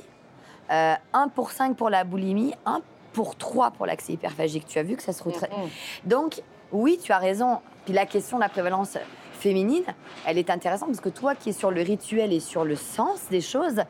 [0.71, 2.81] euh, 1 pour 5 pour la boulimie, 1
[3.13, 4.65] pour 3 pour l'accès hyperphagique.
[4.67, 5.49] Tu as vu que ça se retrait.
[5.49, 5.69] Mhm.
[6.05, 6.41] Donc,
[6.71, 7.59] oui, tu as raison.
[7.85, 8.97] Puis la question de la prévalence
[9.33, 9.83] féminine,
[10.25, 13.21] elle est intéressante parce que toi qui es sur le rituel et sur le sens
[13.29, 13.81] des choses,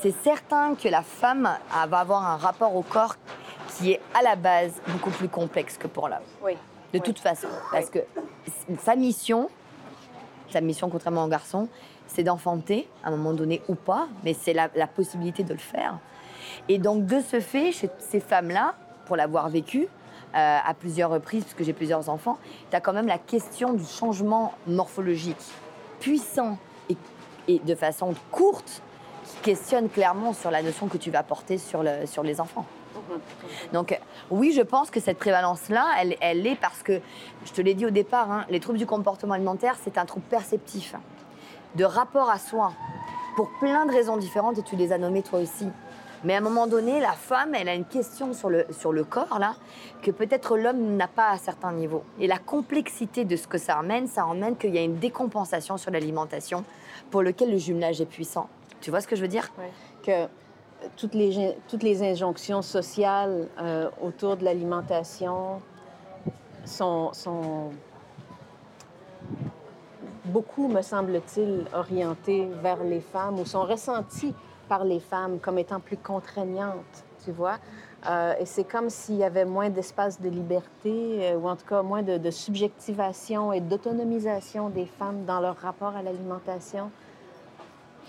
[0.00, 3.16] c'est certain que la femme ah, va avoir un rapport au corps
[3.76, 6.18] qui est à la base beaucoup plus complexe que pour l'homme.
[6.42, 6.52] Oui.
[6.92, 7.00] De Oui.
[7.00, 7.48] toute façon.
[7.72, 7.98] Parce que
[8.78, 9.48] sa mission,
[10.50, 11.68] sa mission contrairement au garçon,
[12.06, 15.58] c'est d'enfanter, à un moment donné ou pas, mais c'est la, la possibilité de le
[15.58, 15.98] faire.
[16.68, 18.74] Et donc, de ce fait, chez ces femmes-là,
[19.06, 19.88] pour l'avoir vécu
[20.34, 22.38] euh, à plusieurs reprises, puisque j'ai plusieurs enfants,
[22.70, 25.36] tu as quand même la question du changement morphologique
[26.00, 26.58] puissant
[27.48, 28.82] et, de façon courte
[29.24, 32.66] qui questionne clairement sur la notion que tu vas porter sur, le, sur les enfants.
[33.72, 33.98] Donc
[34.30, 37.00] oui, je pense que cette prévalence-là, elle, elle est parce que,
[37.44, 40.26] je te l'ai dit au départ, hein, les troubles du comportement alimentaire, c'est un trouble
[40.28, 40.96] perceptif,
[41.76, 42.72] de rapport à soi,
[43.36, 45.68] pour plein de raisons différentes, et tu les as nommées toi aussi.
[46.24, 49.04] Mais à un moment donné, la femme, elle a une question sur le, sur le
[49.04, 49.54] corps, là,
[50.02, 52.02] que peut-être l'homme n'a pas à certains niveaux.
[52.18, 55.76] Et la complexité de ce que ça amène, ça emmène qu'il y a une décompensation
[55.76, 56.64] sur l'alimentation,
[57.10, 58.48] pour lequel le jumelage est puissant.
[58.80, 59.52] Tu vois ce que je veux dire?
[59.58, 59.70] Ouais.
[60.02, 60.26] Que euh,
[60.96, 65.60] toutes les, toutes les injonctions sociales euh, autour de l'alimentation
[66.64, 67.70] sont, sont
[70.26, 74.34] beaucoup, me semble-t-il, orientés vers les femmes ou sont ressentis
[74.68, 77.58] par les femmes comme étant plus contraignantes, tu vois.
[78.08, 81.66] Euh, et c'est comme s'il y avait moins d'espace de liberté, euh, ou en tout
[81.66, 86.90] cas moins de, de subjectivation et d'autonomisation des femmes dans leur rapport à l'alimentation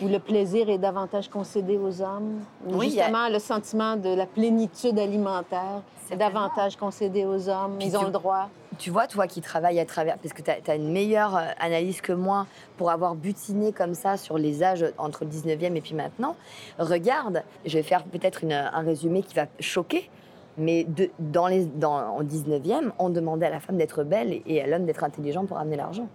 [0.01, 4.97] où le plaisir est davantage concédé aux hommes, où justement le sentiment de la plénitude
[4.99, 5.81] alimentaire
[6.11, 8.49] est davantage concédé aux hommes, ils ont le droit.
[8.77, 11.99] Tu vois, toi qui travailles à travers, parce que tu as, une meilleure euh, analyse
[11.99, 12.45] que moi
[12.77, 16.35] pour avoir butiné comme ça sur les âges entre le 19e et puis maintenant,
[16.77, 20.09] regarde, je vais faire peut-être un résumé qui va choquer,
[20.57, 24.61] mais de, dans les, dans, en 19e, on demandait à la femme d'être belle et
[24.61, 26.07] à l'homme d'être intelligent pour amener l'argent.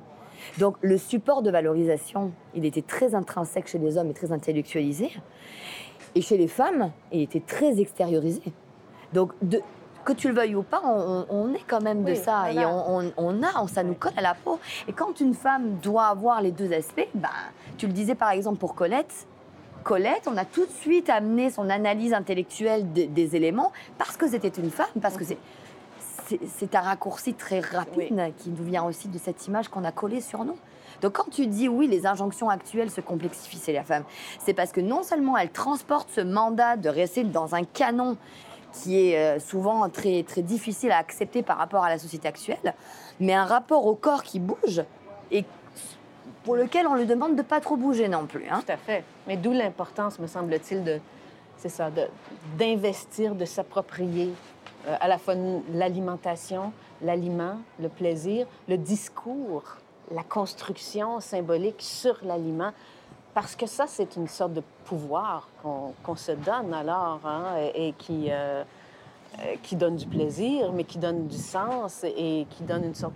[0.59, 5.11] Donc le support de valorisation, il était très intrinsèque chez les hommes et très intellectualisé.
[6.15, 8.43] Et chez les femmes, il était très extériorisé.
[9.13, 9.33] Donc
[10.05, 12.53] que tu le veuilles ou pas, on, est quand même de ça.
[12.53, 14.59] Et on, a, ça nous colle à la peau.
[14.89, 17.31] Et quand une femme doit avoir les deux aspects, bah,
[17.79, 19.27] tu le disais par exemple pour Colette,
[19.83, 24.49] Colette, on a tout de suite amené son analyse intellectuelle des éléments parce que c'était
[24.49, 25.39] une femme, parce que c'est
[26.47, 30.21] c'est un raccourci très rapide qui nous vient aussi de cette image qu'on a collée
[30.21, 30.57] sur nous.
[31.01, 34.05] Donc quand tu dis oui, les injonctions actuelles se complexifient chez la femme,
[34.39, 38.17] c'est parce que non seulement elle transporte ce mandat de rester dans un canon
[38.73, 42.75] qui est euh, souvent très, très difficile à accepter par rapport à la société actuelle,
[43.21, 44.83] mais un rapport au corps qui bouge
[45.31, 45.45] et
[46.45, 48.47] pour lequel on lui demande de pas trop bouger non plus.
[48.51, 48.63] Hein.
[48.65, 49.05] Tout à fait.
[49.27, 51.01] Mais d'où l'importance, me semble-t-il, de
[51.63, 51.91] c'est ça,
[52.59, 54.33] d'investir, de s'approprier
[54.87, 55.35] euh, à la fois
[55.73, 59.63] l'alimentation, l'aliment, le plaisir, le discours,
[60.11, 62.73] la construction symbolique sur l'aliment,
[63.35, 68.27] parce que ça, c'est une sorte de pouvoir qu'on se donne alors, hein, et, qui,
[68.31, 68.63] euh,
[69.63, 73.15] qui donne du plaisir, mais qui donne du sens et qui donne une sorte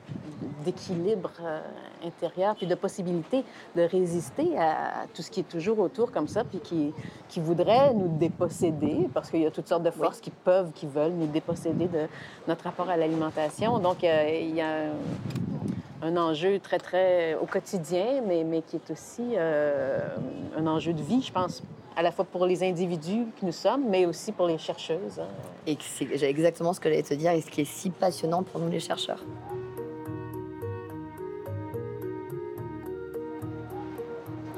[0.64, 1.60] d'équilibre euh,
[2.04, 6.44] intérieur, puis de possibilité de résister à, tout ce qui est toujours autour comme ça,
[6.44, 6.92] puis qui,
[7.28, 10.86] qui voudrait nous déposséder, parce qu'il y a toutes sortes de forces qui peuvent, qui
[10.86, 12.06] veulent nous déposséder de
[12.48, 13.78] notre rapport à l'alimentation.
[13.78, 14.90] Donc, euh, il y a
[16.02, 21.22] un enjeu très, très au quotidien, mais, mais qui est aussi un enjeu de vie,
[21.22, 21.62] je pense,
[21.96, 25.18] à la fois pour les individus que nous sommes, mais aussi pour les chercheuses.
[25.18, 25.28] Hein.
[25.66, 28.60] Et c'est exactement ce que j'allais te dire et ce qui est si passionnant pour
[28.60, 29.22] nous les chercheurs.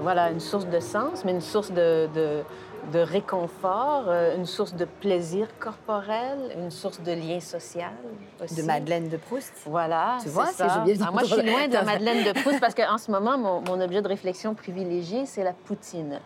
[0.00, 4.86] Voilà, une source de sens, mais une source de, de, réconfort, euh, une source de
[4.86, 7.92] plaisir corporel, une source de lien social
[8.42, 8.54] aussi.
[8.54, 9.52] De Madeleine de Proust.
[9.66, 10.84] Voilà, tu vois, c'est ça.
[11.02, 13.80] Ah, moi, je suis loin de Madeleine de Proust parce qu'en ce moment, mon, mon
[13.80, 16.20] objet de réflexion privilégié, c'est la poutine.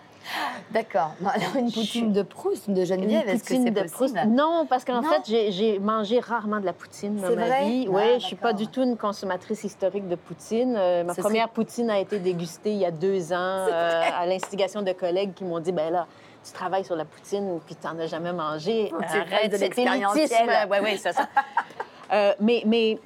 [0.71, 1.15] D'accord.
[1.57, 5.23] une poutine de Proust, de Geneviève, est-ce que c'est de Proust Non, parce qu'en fait,
[5.27, 7.87] j'ai mangé rarement de la poutine dans ma vie.
[7.89, 10.75] Oui, ah, je suis pas du tout une consommatrice historique de poutine.
[10.77, 14.83] Euh, ma première poutine a été dégustée il y a deux ans euh, à l'instigation
[14.83, 16.07] de collègues qui m'ont dit, ben là,
[16.45, 18.93] tu travailles sur la poutine puis tu n'en as jamais mangé.
[19.01, 20.15] Arrête, de l'expérience.
[20.15, 21.29] Oui, oui, c'est ça.
[22.13, 22.99] euh, mais, mais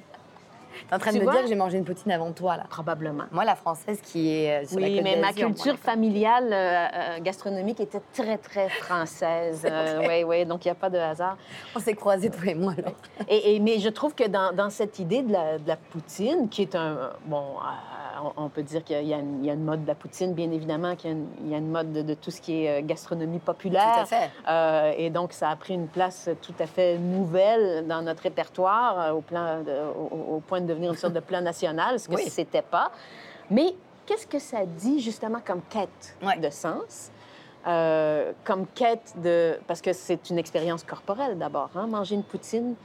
[0.87, 2.63] T'es en train de me dire que j'ai mangé une poutine avant toi, là.
[2.69, 3.25] Probablement.
[3.31, 7.79] Moi, la française qui est euh, sur oui, mais ma culture familiale euh, euh, gastronomique
[7.81, 9.65] était très, très française.
[10.07, 11.37] Oui, oui, donc il n'y a pas de hasard.
[11.75, 12.91] On s'est croisés, toi et moi, là.
[13.27, 16.61] Et, mais je trouve que dans, dans cette idée de la, de la, poutine, qui
[16.61, 17.11] est un...
[17.25, 17.43] Bon,
[18.35, 21.53] on, peut dire qu'il y, a une mode de la poutine, bien évidemment, qu'il y,
[21.53, 23.93] a une mode de, tout ce qui est gastronomie populaire.
[23.95, 25.03] Tout à fait.
[25.03, 29.21] et donc, ça a pris une place tout à fait nouvelle dans notre répertoire, au,
[29.21, 29.63] plan
[29.95, 32.29] au, au point de devenir une sorte de plan national, ce que oui.
[32.29, 32.91] c'était pas.
[33.49, 37.11] Mais qu'est-ce que ça dit justement comme quête de sens?
[37.67, 39.59] Euh, comme quête de...
[39.67, 41.87] Parce que c'est une expérience corporelle d'abord, hein?
[41.87, 42.75] manger une poutine.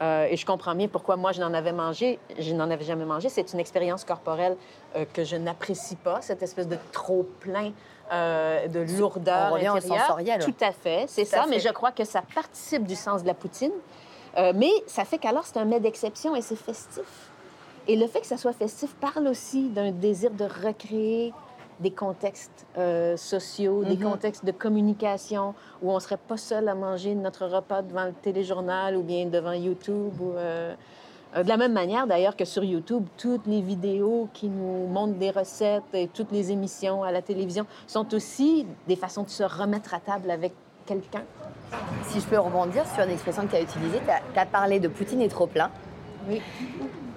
[0.00, 3.04] Euh, et je comprends bien pourquoi moi je n'en avais mangé, je n'en avais jamais
[3.04, 3.28] mangé.
[3.28, 4.56] C'est une expérience corporelle
[4.96, 7.72] euh, que je n'apprécie pas, cette espèce de trop plein
[8.12, 10.44] de lourdeur On revient Au sensoriel.
[10.44, 11.46] Tout à fait, c'est ça.
[11.48, 13.70] Mais je crois que ça participe du sens de la poutine.
[14.36, 17.30] mais ça fait qu'alors c'est un mets d'exception et c'est festif.
[17.88, 21.32] Et le fait que ça soit festif parle aussi d'un désir de recréer
[21.80, 24.10] des contextes euh, sociaux, des mhm.
[24.10, 28.12] contextes de communication où on ne serait pas seul à manger notre repas devant le
[28.12, 30.12] téléjournal ou bien devant YouTube.
[30.20, 30.74] Ou, euh,
[31.36, 35.18] euh, de la même manière, d'ailleurs, que sur YouTube, toutes les vidéos qui nous montrent
[35.18, 39.42] des recettes et toutes les émissions à la télévision sont aussi des façons de se
[39.42, 40.52] remettre à table avec
[40.86, 41.22] quelqu'un.
[42.08, 44.00] Si je peux rebondir sur une expression que tu as utilisée,
[44.34, 45.70] tu as, parlé de Poutine est trop plein.
[46.30, 46.40] Oui.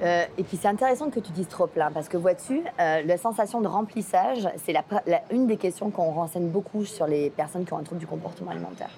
[0.01, 3.17] Euh, et puis c'est intéressant que tu dises trop plein, parce que vois-tu, euh, la
[3.17, 4.83] sensation de remplissage, c'est la,
[5.31, 8.51] une des questions qu'on renseigne beaucoup sur les personnes qui ont un trouble du comportement
[8.51, 8.89] alimentaire.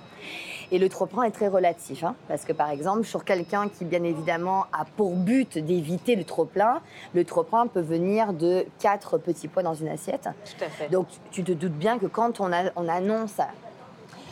[0.71, 4.03] Et le trop-plein est très relatif, hein, parce que par exemple, sur quelqu'un qui, bien
[4.03, 6.81] évidemment, a pour but d'éviter le trop-plein,
[7.13, 10.27] le trop-plein peut venir de quatre petits pois dans une assiette.
[10.57, 10.89] Tout à fait.
[10.89, 13.37] Donc, tu te doutes bien que quand on, a- on annonce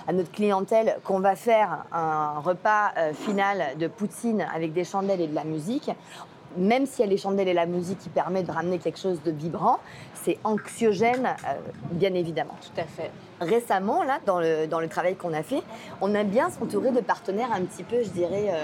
[0.07, 5.21] à, notre clientèle qu'on va faire un repas euh, final de poutine avec des chandelles
[5.21, 5.91] et de la musique,
[6.57, 9.21] même s'il y a les chandelles et la musique qui permettent de ramener quelque chose
[9.23, 9.79] de vibrant,
[10.13, 11.53] c'est anxiogène, euh,
[11.91, 13.11] bien évidemment Tout à fait.
[13.41, 15.63] récemment, là, dans le, dans le travail qu'on a fait,
[16.01, 18.63] on aime bien s'entourer de partenaires un petit peu, je dirais, euh,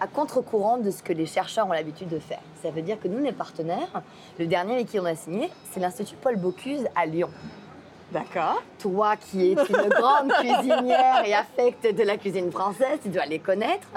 [0.00, 2.40] à contre-courant de ce que les chercheurs ont l'habitude de faire.
[2.62, 4.02] Ça veut dire que nous, les partenaires,
[4.38, 7.30] le dernier avec qui on a signé, c'est l'Institut Paul Bocuse à Lyon.
[8.16, 8.62] D'accord.
[8.78, 13.40] Toi qui es une grande cuisinière et affecte de la cuisine française, tu dois les
[13.40, 13.88] connaître.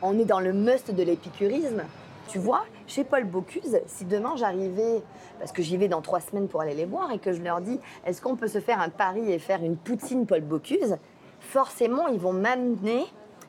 [0.00, 1.82] On est dans le must de l'épicurisme.
[2.28, 5.02] Tu vois, chez Paul Bocuse, si demain j'arrivais,
[5.38, 7.60] parce que j'y vais dans trois semaines pour aller les voir, et que je leur
[7.60, 10.96] dis, est-ce qu'on peut se faire un pari et faire une poutine Paul Bocuse
[11.40, 13.04] Forcément, ils vont m'amener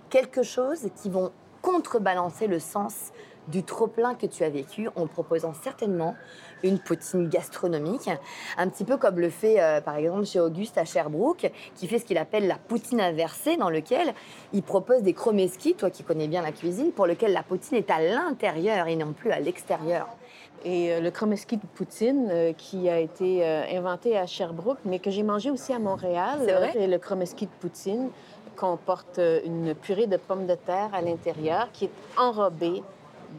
[0.10, 3.12] quelque chose qui vont contrebalancer le sens
[3.48, 6.16] du trop-plein que tu as vécu en proposant certainement
[6.64, 8.10] une poutine gastronomique,
[8.58, 12.00] un petit peu comme le fait euh, par exemple chez Auguste à Sherbrooke, qui fait
[12.00, 14.14] ce qu'il appelle la poutine inversée, dans lequel
[14.54, 17.90] il propose des chromeski, toi qui connais bien la cuisine, pour lequel la poutine est
[17.90, 20.08] à l'intérieur et non plus à l'extérieur.
[20.66, 25.00] Et euh, le chromeski de poutine euh, qui a été euh, inventé à Sherbrooke, mais
[25.00, 26.40] que j'ai mangé aussi à Montréal.
[26.46, 26.74] C'est vrai?
[26.76, 28.10] Et le chromeski de poutine
[28.56, 32.84] comporte une purée de pommes de terre à l'intérieur qui est enrobée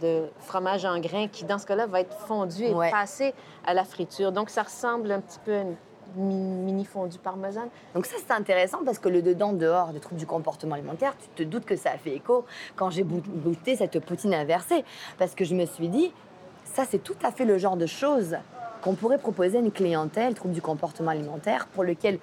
[0.01, 2.91] de fromage en grains qui, dans ce cas-là, va être fondu et Ouais.
[2.91, 3.35] passé
[3.67, 4.33] à la friture.
[4.33, 5.77] Donc, ça ressemble un petit peu à une
[6.17, 7.69] mi- mini fondue parmesan.
[7.95, 11.29] Donc ça c'est intéressant parce que le dedans dehors des troubles du comportement alimentaire, tu
[11.29, 14.85] te doutes que ça a fait écho quand j'ai goûté cette poutine inversée
[15.19, 16.13] parce que je me suis dit
[16.65, 18.37] ça c'est tout à fait le genre de choses
[18.83, 22.19] qu'on pourrait proposer à une clientèle trouble du comportement alimentaire pour lequel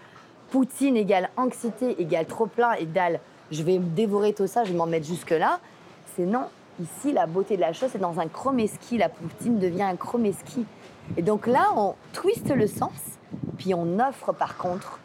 [0.51, 4.86] poutine égale anxiété égale trop plein égale je vais dévorer tout ça, je vais m'en
[4.86, 5.59] mettre jusque là.
[6.18, 6.47] C'est non.
[6.80, 8.97] Ici, la beauté de la chose, c'est dans un chromeski.
[8.97, 10.65] La poutine devient un chromeski.
[11.15, 12.91] Et donc là, on twiste le sens,
[13.57, 14.99] puis on offre par contre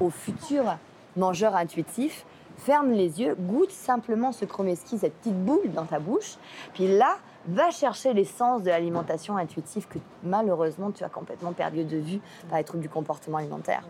[0.00, 0.76] au futur
[1.16, 2.24] mangeur intuitif,
[2.58, 6.36] ferme les yeux, goûte simplement ce chromeski, cette petite boule dans ta bouche,
[6.72, 7.16] puis là,
[7.48, 12.58] va chercher l'essence de l'alimentation intuitive que malheureusement tu as complètement perdu de vue par
[12.58, 13.84] les troubles du comportement alimentaire.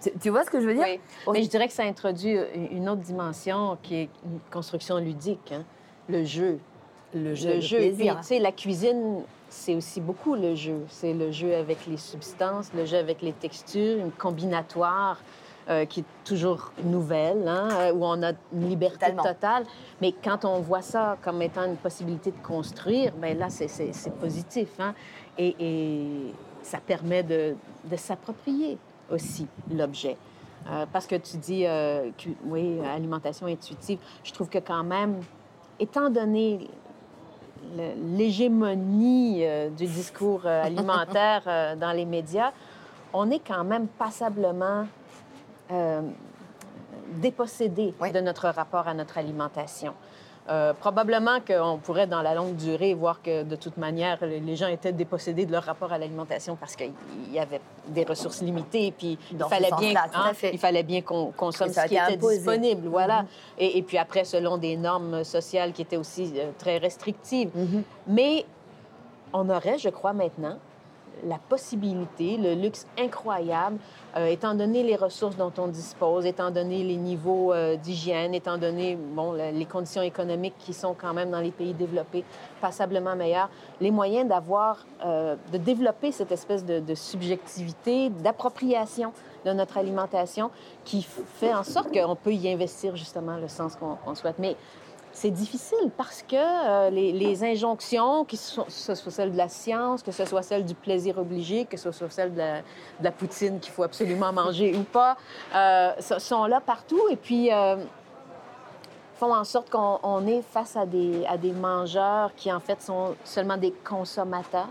[0.00, 0.84] Tu, tu vois ce que je veux dire?
[1.26, 1.32] Oui.
[1.32, 2.36] Mais je dirais que ça introduit
[2.70, 5.64] une autre dimension qui est une construction ludique, hein,
[6.12, 6.58] le jeu.
[7.14, 7.76] Le jeu, le le jeu.
[7.78, 8.14] plaisir.
[8.14, 10.80] Puis, tu sais, la cuisine, c'est aussi beaucoup le jeu.
[10.88, 15.18] C'est le jeu avec les substances, le jeu avec les textures, une combinatoire
[15.68, 19.22] euh, qui est toujours nouvelle, hein, euh, où on a une liberté Totalement.
[19.22, 19.64] totale.
[20.00, 23.68] Mais quand on voit ça comme étant une possibilité de construire, ben là, c'est-
[24.18, 24.68] positif.
[24.80, 24.94] hein.
[25.38, 26.06] Et, et
[26.62, 27.54] ça permet de,
[27.84, 28.78] de s'approprier
[29.10, 30.16] aussi l'objet.
[30.68, 35.20] Euh, parce que tu dis, euh, que- oui, alimentation intuitive, je trouve que quand même,
[35.82, 36.70] étant donné
[38.16, 42.52] l'hégémonie euh, du discours euh, alimentaire euh, dans les médias,
[43.12, 44.86] on est quand même passablement
[47.14, 48.12] dépossédé Oui.
[48.12, 49.94] de notre rapport à notre alimentation.
[50.48, 54.66] Euh, probablement qu'on pourrait, dans la longue durée, voir que de toute manière, les gens
[54.66, 56.92] étaient dépossédés de leur rapport à l'alimentation parce qu'il
[57.30, 61.72] y avait des ressources limitées, puis il fallait bien, hein, il fallait bien qu'on consomme
[61.72, 62.38] ce qui était imposé.
[62.38, 63.22] disponible, voilà.
[63.22, 63.28] Mhm.
[63.58, 67.50] et, et puis après, selon des normes sociales qui étaient aussi euh, très restrictives.
[67.54, 67.84] Mhm.
[68.08, 68.44] Mais
[69.32, 70.58] on aurait, je crois maintenant,
[71.24, 73.78] la possibilité, le luxe incroyable,
[74.16, 78.58] euh, étant donné les ressources dont on dispose, étant donné les niveaux euh, d'hygiène, étant
[78.58, 82.24] donné bon, le- les conditions économiques qui sont quand même dans les pays développés
[82.60, 83.50] passablement meilleures,
[83.80, 89.12] les moyens d'avoir, euh, de développer cette espèce de, subjectivité, d'appropriation
[89.44, 90.50] de notre alimentation
[90.84, 94.36] qui fait en sorte qu'on peut y investir justement le sens qu'on qu'on souhaite.
[94.38, 94.56] Mais
[95.14, 99.36] c'est difficile parce que euh, les, les injonctions, que ce soit, ce soit celle de
[99.36, 102.58] la science, que ce soit celle du plaisir obligé, que ce soit celle de la,
[102.60, 105.16] de la poutine qu'il faut absolument manger ou pas,
[105.54, 107.76] euh, so- sont là partout et puis euh,
[109.16, 112.80] font en sorte qu'on on est face à des, à des mangeurs qui en fait
[112.82, 114.68] sont seulement des consommateurs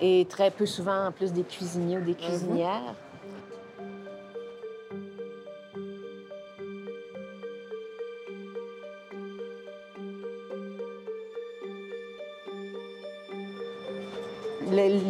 [0.00, 2.80] et très peu souvent en plus des cuisiniers ou des cuisinières.
[2.86, 3.09] Le-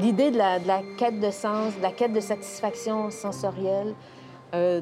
[0.01, 3.95] L'idée de la, de la quête de sens, de la quête de satisfaction sensorielle,
[4.55, 4.81] euh,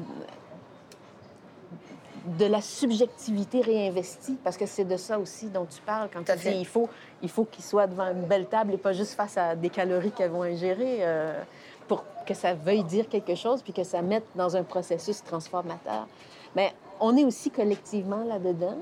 [2.37, 6.37] de la subjectivité réinvestie, parce que c'est de ça aussi dont tu parles quand tu
[6.37, 6.89] dis il faut,
[7.21, 10.11] il faut qu'ils soient devant une belle table et pas juste face à des calories
[10.11, 10.97] qu'elles vont ingérer.
[11.01, 11.41] euh,
[11.89, 16.07] pour que ça veuille dire quelque chose, puis que ça mette dans un processus transformateur.
[16.55, 16.71] Mais
[17.01, 18.77] on est aussi collectivement là-dedans.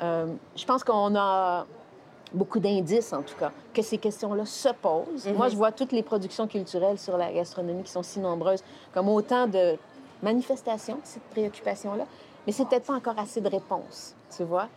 [0.00, 1.66] Euh, je pense qu'on a
[2.34, 5.26] beaucoup d'indices, en tout cas, que ces questions-là se posent.
[5.34, 8.62] Moi, je vois toutes les productions culturelles sur la gastronomie qui sont si nombreuses
[8.92, 9.76] comme autant de
[10.22, 12.06] manifestations de cette préoccupation-là,
[12.46, 14.68] mais c'est peut-être pas encore assez de réponses, tu vois.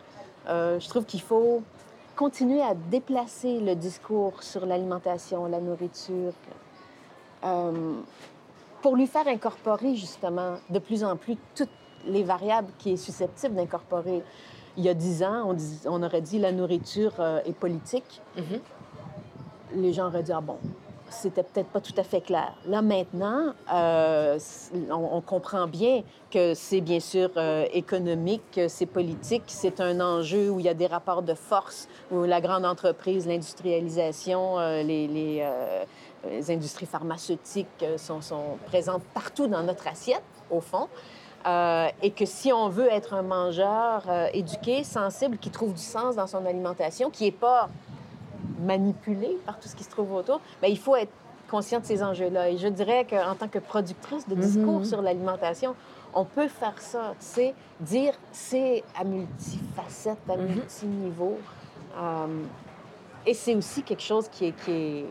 [0.48, 1.62] Euh, je trouve qu'il faut
[2.16, 6.32] continuer à déplacer le discours sur l'alimentation, la nourriture,
[7.44, 7.92] euh,
[8.82, 11.70] pour lui faire incorporer justement de plus en plus toutes
[12.06, 14.22] les variables qui est susceptible d'incorporer.
[14.76, 15.54] Il y a dix ans,
[15.86, 18.20] on, aurait dit la nourriture euh, est politique.
[18.36, 18.60] Mm-hmm.
[19.76, 20.58] Les gens auraient dit ah bon,
[21.10, 22.54] c'était peut-être pas tout à fait clair.
[22.66, 24.38] Là, maintenant, euh,
[24.90, 30.60] on, comprend bien que c'est bien sûr euh, économique, c'est politique, c'est un enjeu où
[30.60, 35.42] il y a des rapports de force, où la grande entreprise, l'industrialisation, euh, les,
[36.48, 40.88] industries pharmaceutiques sont, sont, présentes partout dans notre assiette, au fond.
[41.46, 46.26] Et que si on veut être un mangeur éduqué, sensible, qui trouve du sens dans
[46.26, 47.70] son alimentation, qui n'est pas
[48.60, 51.12] manipulé par tout ce qui se trouve autour, mais il faut être
[51.48, 52.50] conscient de ces enjeux-là.
[52.50, 54.84] Et je dirais qu'en tant que productrice de discours mhm.
[54.84, 55.74] sur l'alimentation,
[56.14, 61.38] on peut faire ça, tu sais, dire c'est à multifacette, à multiniveau.
[61.96, 62.26] Euh,
[63.26, 65.04] et c'est aussi quelque chose qui est, qui est,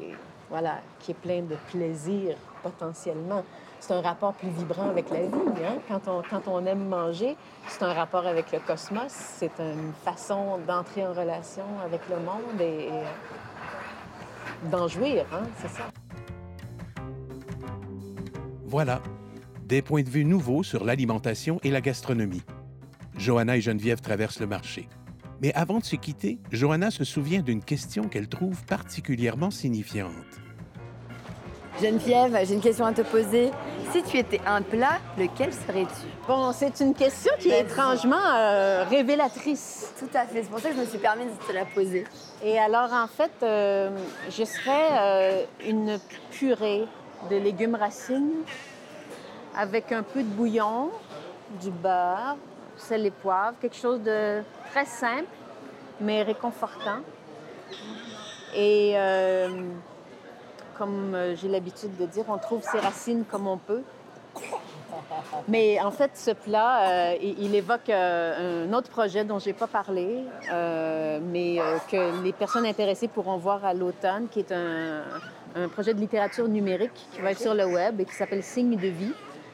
[0.49, 3.43] voilà, qui est plein de plaisir potentiellement
[3.79, 5.63] c'est un rapport plus vibrant avec la vie.
[5.65, 5.77] Hein?
[5.87, 7.35] Quand, on, quand on aime manger,
[7.67, 12.59] c'est un rapport avec le cosmos, c'est une façon d'entrer en relation avec le monde
[12.59, 13.03] et, euh,
[14.69, 15.43] d'en jouir, hein?
[15.61, 15.83] c'est ça.
[18.65, 19.01] Voilà,
[19.65, 22.43] des points de vue nouveaux sur l'alimentation et la gastronomie.
[23.17, 24.89] Johanna et Geneviève traversent le marché.
[25.41, 30.11] Mais avant de se quitter, Johanna se souvient d'une question qu'elle trouve particulièrement signifiante.
[31.81, 33.51] Geneviève, j'ai une question à te poser.
[33.91, 36.07] Si tu étais un plat, lequel serais-tu?
[36.27, 39.93] Bon, c'est une question qui est étrangement euh, révélatrice.
[39.99, 40.41] Tout à fait.
[40.41, 42.05] C'est pour ça que je me suis permis de te la poser.
[42.43, 43.91] Et alors, en fait, euh,
[44.27, 45.99] je serais euh, une
[46.31, 46.85] purée
[47.29, 48.31] de légumes racines
[49.55, 50.89] avec un peu de bouillon,
[51.61, 52.37] du beurre,
[52.75, 55.27] sel et poivre, quelque chose de très simple,
[56.01, 57.01] mais réconfortant.
[58.55, 58.95] Et
[60.77, 63.81] comme euh, j'ai l'habitude de dire, on trouve ses racines comme on peut.
[65.47, 69.53] Mais en fait, ce plat, euh, il, évoque euh, un autre projet dont je n'ai
[69.53, 71.59] pas parlé, mais
[71.91, 75.03] que les personnes intéressées pourront voir à l'automne, qui est un,
[75.71, 78.87] projet de littérature numérique qui va être sur le web et qui s'appelle Signe de
[78.87, 79.13] vie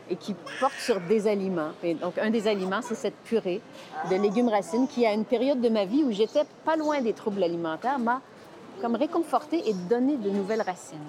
[0.09, 1.71] et qui porte sur des aliments.
[1.81, 3.61] Et donc, un des aliments, c'est cette purée
[4.11, 7.13] de légumes racines qui, à une période de ma vie où j'étais pas loin des
[7.13, 8.21] troubles alimentaires, m'a
[8.83, 10.99] comme réconforter et donner de nouvelles racines.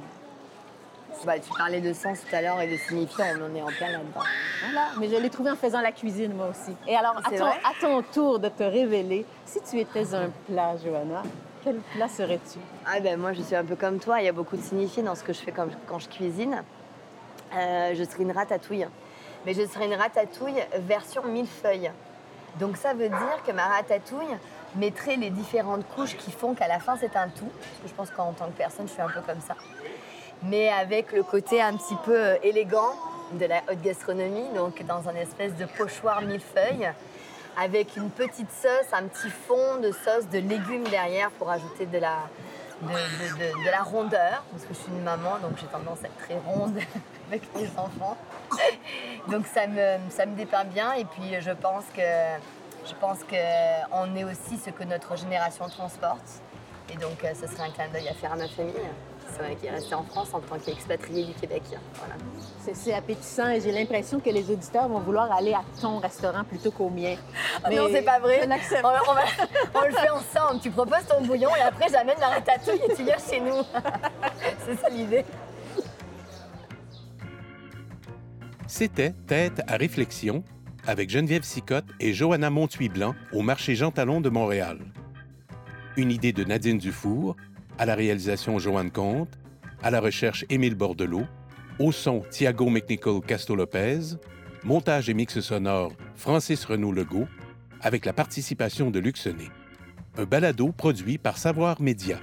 [1.27, 3.67] Bah, tu parlais de sens tout à l'heure et de signifiant, on en est en
[3.67, 4.21] plein là-dedans.
[4.63, 6.77] Voilà, mais je l'ai trouvé en faisant la cuisine, moi aussi.
[6.87, 10.77] Et alors, à ton, à ton, tour de te révéler, si tu étais un plat,
[10.77, 11.25] Johanna,
[11.65, 12.61] quel plat serais-tu?
[12.87, 14.21] Ah ben moi, je suis un peu comme toi.
[14.21, 16.09] Il y a beaucoup de signifiés dans ce que je fais quand je, quand je
[16.09, 16.63] cuisine.
[17.57, 18.87] Euh, je serais une ratatouille.
[19.47, 21.91] Mais je serais une ratatouille version millefeuille.
[22.61, 24.37] Donc ça veut dire que ma ratatouille,
[24.77, 27.51] mettrai les différentes couches qui font qu'à la fin c'est un tout.
[27.59, 29.57] Parce que je pense qu'en tant que personne, je suis un peu comme ça.
[30.43, 32.95] Mais avec le côté un petit peu euh, élégant
[33.33, 36.91] de la haute gastronomie, donc dans un espèce de pochoir millefeuille,
[37.57, 41.99] avec une petite sauce, un petit fond de sauce de légumes derrière pour ajouter de
[41.99, 42.19] la,
[42.83, 46.39] de, la rondeur, parce que je suis une maman, donc j'ai tendance à être très
[46.47, 46.77] ronde
[47.29, 48.17] avec mes enfants.
[49.29, 52.03] Donc ça me, ça me dépeint bien, et puis je pense que
[52.87, 56.43] je pense qu'on est aussi ce que notre génération transporte.
[56.93, 58.75] Et donc, euh, ce serait un clin d'œil à faire à ma famille,
[59.59, 61.63] qui est restée en France en tant qu'expatriée du Québec.
[61.95, 62.15] Voilà.
[62.75, 66.71] C'est appétissant et j'ai l'impression que les auditeurs vont vouloir aller à ton restaurant plutôt
[66.71, 67.17] qu'au mien.
[67.63, 68.47] Ah Mais non, c'est pas vrai.
[68.47, 70.61] On, on, le fait ensemble.
[70.61, 73.63] Tu proposes ton bouillon et après, j'amène la ratatouille et tu viens chez nous.
[74.67, 75.25] c'est ça l'idée.
[78.67, 80.45] C'était Tête à réflexion
[80.87, 84.79] avec Geneviève Sicotte et Johanna Montuy-Blanc au marché Jean Talon de Montréal.
[85.97, 87.37] Une idée de Nadine Dufour,
[87.79, 89.39] à la réalisation Joanne Comte,
[89.83, 91.27] à la recherche Émile Bordelot,
[91.79, 94.17] au son Thiago McNichol Casto-Lopez,
[94.65, 97.29] montage et mix sonore Francis Renaud Legault,
[97.81, 99.51] avec la participation de Luxonné.
[100.17, 102.19] Un balado produit par Savoir Média.